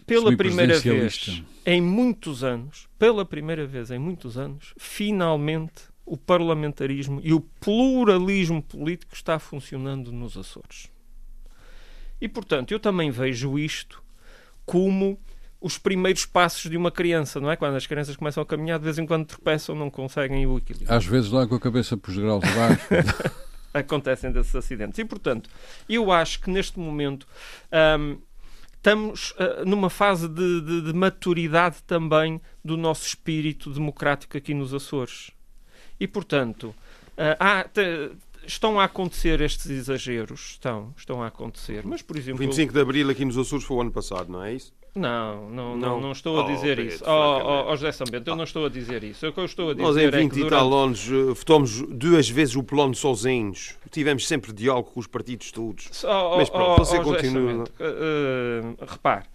[0.06, 7.22] pela primeira vez em muitos anos, pela primeira vez em muitos anos, finalmente o parlamentarismo
[7.24, 10.90] e o pluralismo político está funcionando nos Açores.
[12.20, 14.04] E, portanto, eu também vejo isto
[14.66, 15.20] como
[15.62, 17.56] os primeiros passos de uma criança, não é?
[17.56, 20.94] Quando as crianças começam a caminhar, de vez em quando tropeçam, não conseguem o equilíbrio.
[20.94, 22.88] Às vezes lá com a cabeça para os graus abaixo.
[23.74, 24.98] acontecem desses acidentes.
[25.00, 25.50] E, portanto,
[25.88, 27.28] eu acho que neste momento
[28.00, 28.18] um,
[28.76, 34.74] estamos uh, numa fase de, de, de, maturidade também do nosso espírito democrático aqui nos
[34.74, 35.32] Açores.
[36.00, 37.66] E, portanto, uh, há,
[38.46, 41.86] estão a acontecer estes exageros, estão, estão a acontecer.
[41.86, 42.40] Mas, por exemplo.
[42.40, 44.74] 25 de Abril aqui nos Açores foi o ano passado, não é isso?
[45.00, 47.04] Não, não, não, não, estou a oh, dizer oh, isso.
[47.08, 49.26] Ó oh, oh, José São Bento, eu não estou a dizer isso.
[49.26, 50.46] O que eu estou a dizer Nós em 20 é que durante...
[50.46, 53.76] e tal anos votámos duas vezes o plano sozinhos.
[53.90, 56.04] Tivemos sempre diálogo com os partidos todos.
[56.04, 57.64] Oh, Mas pronto, você continua.
[57.64, 59.26] Uh, repare,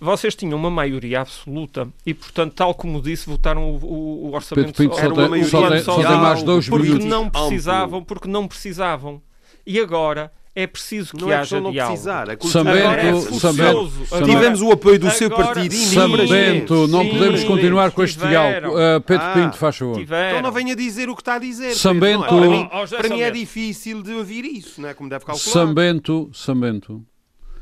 [0.00, 4.74] vocês tinham uma maioria absoluta e, portanto, tal como disse, votaram o, o, o orçamento
[4.74, 7.06] Pinto, só, uma maioria só, só mais dois porque minutos.
[7.06, 9.22] não precisavam, porque não precisavam.
[9.64, 11.94] E agora é preciso que não é haja não diálogo.
[11.94, 15.74] Precisar, é Sambento, Tivemos o apoio do seu partido.
[15.74, 18.76] Sambento, não podemos continuar com este diálogo.
[18.76, 20.00] Uh, Pedro ah, Pinto, faz favor.
[20.00, 21.74] Então não venha dizer o que está a dizer.
[21.74, 24.94] Sambento, para mim, para mim é difícil de ouvir isso, não é?
[24.94, 25.52] Como deve calcular.
[25.52, 27.02] Sambento, Sambento.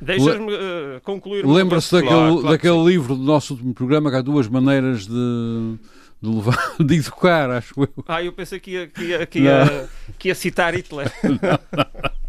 [0.01, 1.47] Deixas-me uh, concluir.
[1.47, 5.79] Lembra-se daquele, claro, claro daquele livro do nosso último programa que há duas maneiras de
[6.23, 8.05] de, levar, de educar, acho eu.
[8.07, 9.89] Ah, eu pensei que ia, que ia, que ia,
[10.19, 11.11] que ia citar Hitler.
[11.25, 11.31] Ei,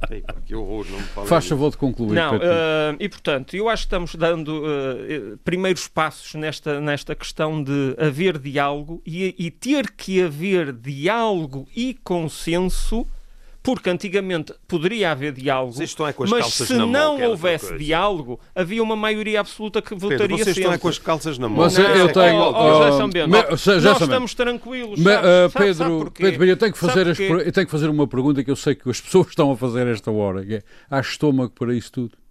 [0.45, 2.14] que horror, não me Faz favor de concluir.
[2.14, 7.64] Não, uh, e portanto, eu acho que estamos dando uh, primeiros passos nesta, nesta questão
[7.64, 13.07] de haver diálogo e, e ter que haver diálogo e consenso
[13.64, 19.39] porque antigamente poderia haver diálogo, é mas se não mão, houvesse diálogo, havia uma maioria
[19.39, 20.62] absoluta que votaria Pedro, vocês sempre.
[20.62, 21.66] estão é com as calças na mão.
[21.66, 22.41] Mas eu tenho...
[22.41, 27.07] Oh, oh, já nós estamos tranquilos, me, uh, Pedro, sabe Pedro, eu tenho, que fazer
[27.07, 29.57] as, eu tenho que fazer uma pergunta que eu sei que as pessoas estão a
[29.57, 32.22] fazer esta hora, que é, há estômago para isso tudo?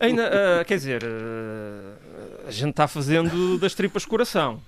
[0.00, 4.60] Ainda, uh, quer dizer, uh, a gente está fazendo das tripas coração.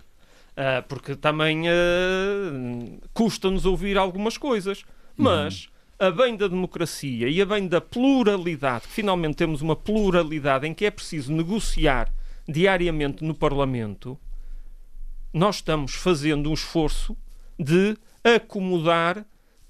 [0.57, 1.65] Uh, porque também
[3.13, 4.85] custa-nos ouvir algumas coisas.
[5.17, 10.67] Mas a bem da democracia e a bem da pluralidade, que finalmente temos uma pluralidade
[10.67, 12.13] em que é preciso negociar
[12.49, 14.19] diariamente no Parlamento,
[15.33, 17.17] nós estamos fazendo um esforço
[17.59, 19.25] de acomodar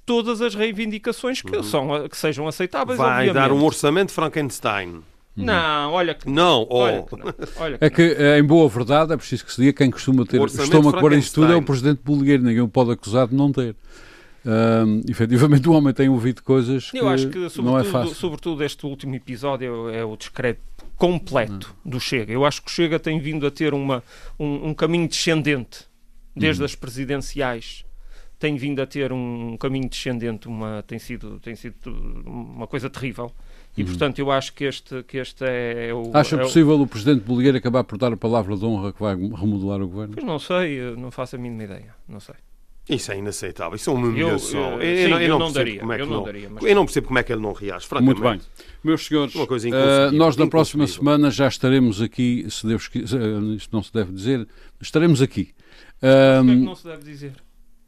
[0.04, 1.62] todas as reivindicações que, uhum.
[1.62, 2.98] são, que sejam aceitáveis.
[2.98, 3.34] Vai obviamente.
[3.34, 5.02] dar um orçamento Frankenstein.
[5.36, 6.66] Não, olha que não.
[6.70, 6.78] Oh.
[6.78, 7.34] Olha que não.
[7.56, 10.40] Olha que é que, em boa verdade, é preciso que se diga quem costuma ter
[10.42, 12.42] estômago para isso tudo é o Presidente Boligueiro.
[12.42, 13.76] Ninguém pode acusar de não ter.
[14.46, 18.14] Um, efetivamente o homem tem ouvido coisas que, Eu acho que não é fácil.
[18.14, 20.60] Sobretudo este último episódio é o discreto
[20.94, 21.92] completo não.
[21.92, 22.32] do Chega.
[22.32, 24.04] Eu acho que o Chega tem vindo a ter uma,
[24.38, 25.84] um, um caminho descendente
[26.34, 26.66] desde uhum.
[26.66, 27.84] as presidenciais.
[28.38, 31.74] Tem vindo a ter um caminho descendente, uma, tem, sido, tem sido
[32.24, 33.32] uma coisa terrível.
[33.76, 33.88] E, uhum.
[33.88, 36.10] portanto, eu acho que este, que este é, o.
[36.14, 36.82] Acha é possível o...
[36.82, 40.14] o Presidente Boligueiro acabar por dar a palavra de honra que vai remodelar o governo?
[40.14, 41.94] Pois não sei, não faço a mínima ideia.
[42.06, 42.34] Não sei.
[42.88, 44.80] Isso é inaceitável, isso é uma humilhação.
[44.80, 46.62] Eu, eu, eu, sim, eu, não, não daria, como é que eu não, daria, mas...
[46.62, 48.20] eu não percebo como é que ele não reage, francamente.
[48.20, 48.40] Muito bem.
[48.84, 53.74] Meus senhores, uh, nós na próxima semana já estaremos aqui, se Deus quiser, uh, isto
[53.74, 54.46] não se deve dizer,
[54.80, 55.52] estaremos aqui.
[56.00, 57.32] Uh, é que não se deve dizer?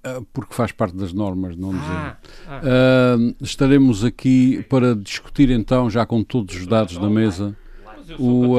[0.04, 1.84] Uh, porque faz parte das normas, não dizer.
[1.86, 2.18] Ah,
[2.48, 3.16] ah.
[3.40, 7.56] estaremos aqui para discutir então, já com todos os dados na mesa,
[8.18, 8.56] o,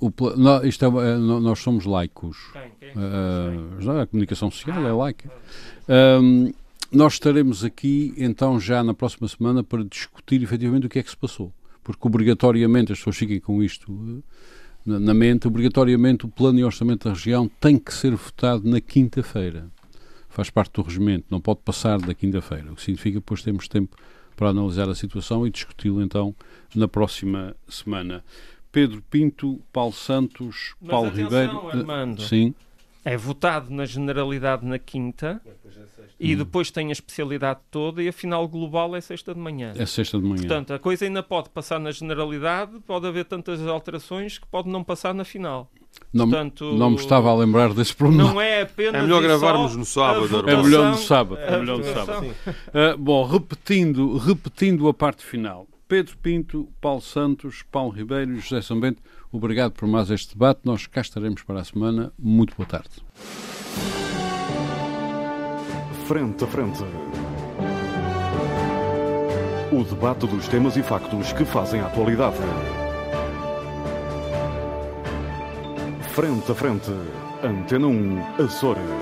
[0.00, 2.36] o, não, isto é, nós somos laicos.
[2.52, 2.92] Quem?
[2.94, 5.30] Uh, a comunicação social é laica.
[6.22, 6.52] Um,
[6.90, 11.10] nós estaremos aqui então já na próxima semana para discutir efetivamente o que é que
[11.10, 11.52] se passou.
[11.84, 14.22] Porque obrigatoriamente, as pessoas fiquem com isto
[14.84, 18.80] na, na mente, obrigatoriamente o plano e orçamento da região tem que ser votado na
[18.80, 19.70] quinta-feira.
[20.28, 22.72] Faz parte do regimento, não pode passar da quinta-feira.
[22.72, 23.96] O que significa que depois temos tempo
[24.36, 26.34] para analisar a situação e discuti-lo então
[26.74, 28.24] na próxima semana.
[28.72, 31.68] Pedro Pinto, Paulo Santos, Mas Paulo atenção, Ribeiro.
[31.68, 32.22] Armando.
[32.22, 32.54] Sim
[33.04, 35.40] é votado na generalidade na quinta
[36.18, 39.72] e depois tem a especialidade toda e a final global é sexta de manhã.
[39.74, 40.40] É sexta de manhã.
[40.40, 44.84] Portanto, a coisa ainda pode passar na generalidade, pode haver tantas alterações que pode não
[44.84, 45.70] passar na final.
[46.12, 48.32] Não, Portanto, não me estava a lembrar desse problema.
[48.32, 48.94] Não é apenas.
[48.94, 50.48] É melhor gravarmos no sábado.
[50.48, 51.40] É melhor no sábado.
[51.40, 52.26] É melhor no sábado.
[52.26, 55.66] Uh, bom, repetindo, repetindo a parte final.
[55.90, 60.60] Pedro Pinto, Paulo Santos, Paulo Ribeiro e José São Bento Obrigado por mais este debate.
[60.62, 62.12] Nós cá estaremos para a semana.
[62.16, 62.90] Muito boa tarde.
[66.06, 66.84] Frente a frente.
[69.72, 72.36] O debate dos temas e factos que fazem a atualidade.
[76.14, 76.90] Frente a frente.
[77.42, 78.99] Antena 1, Açores.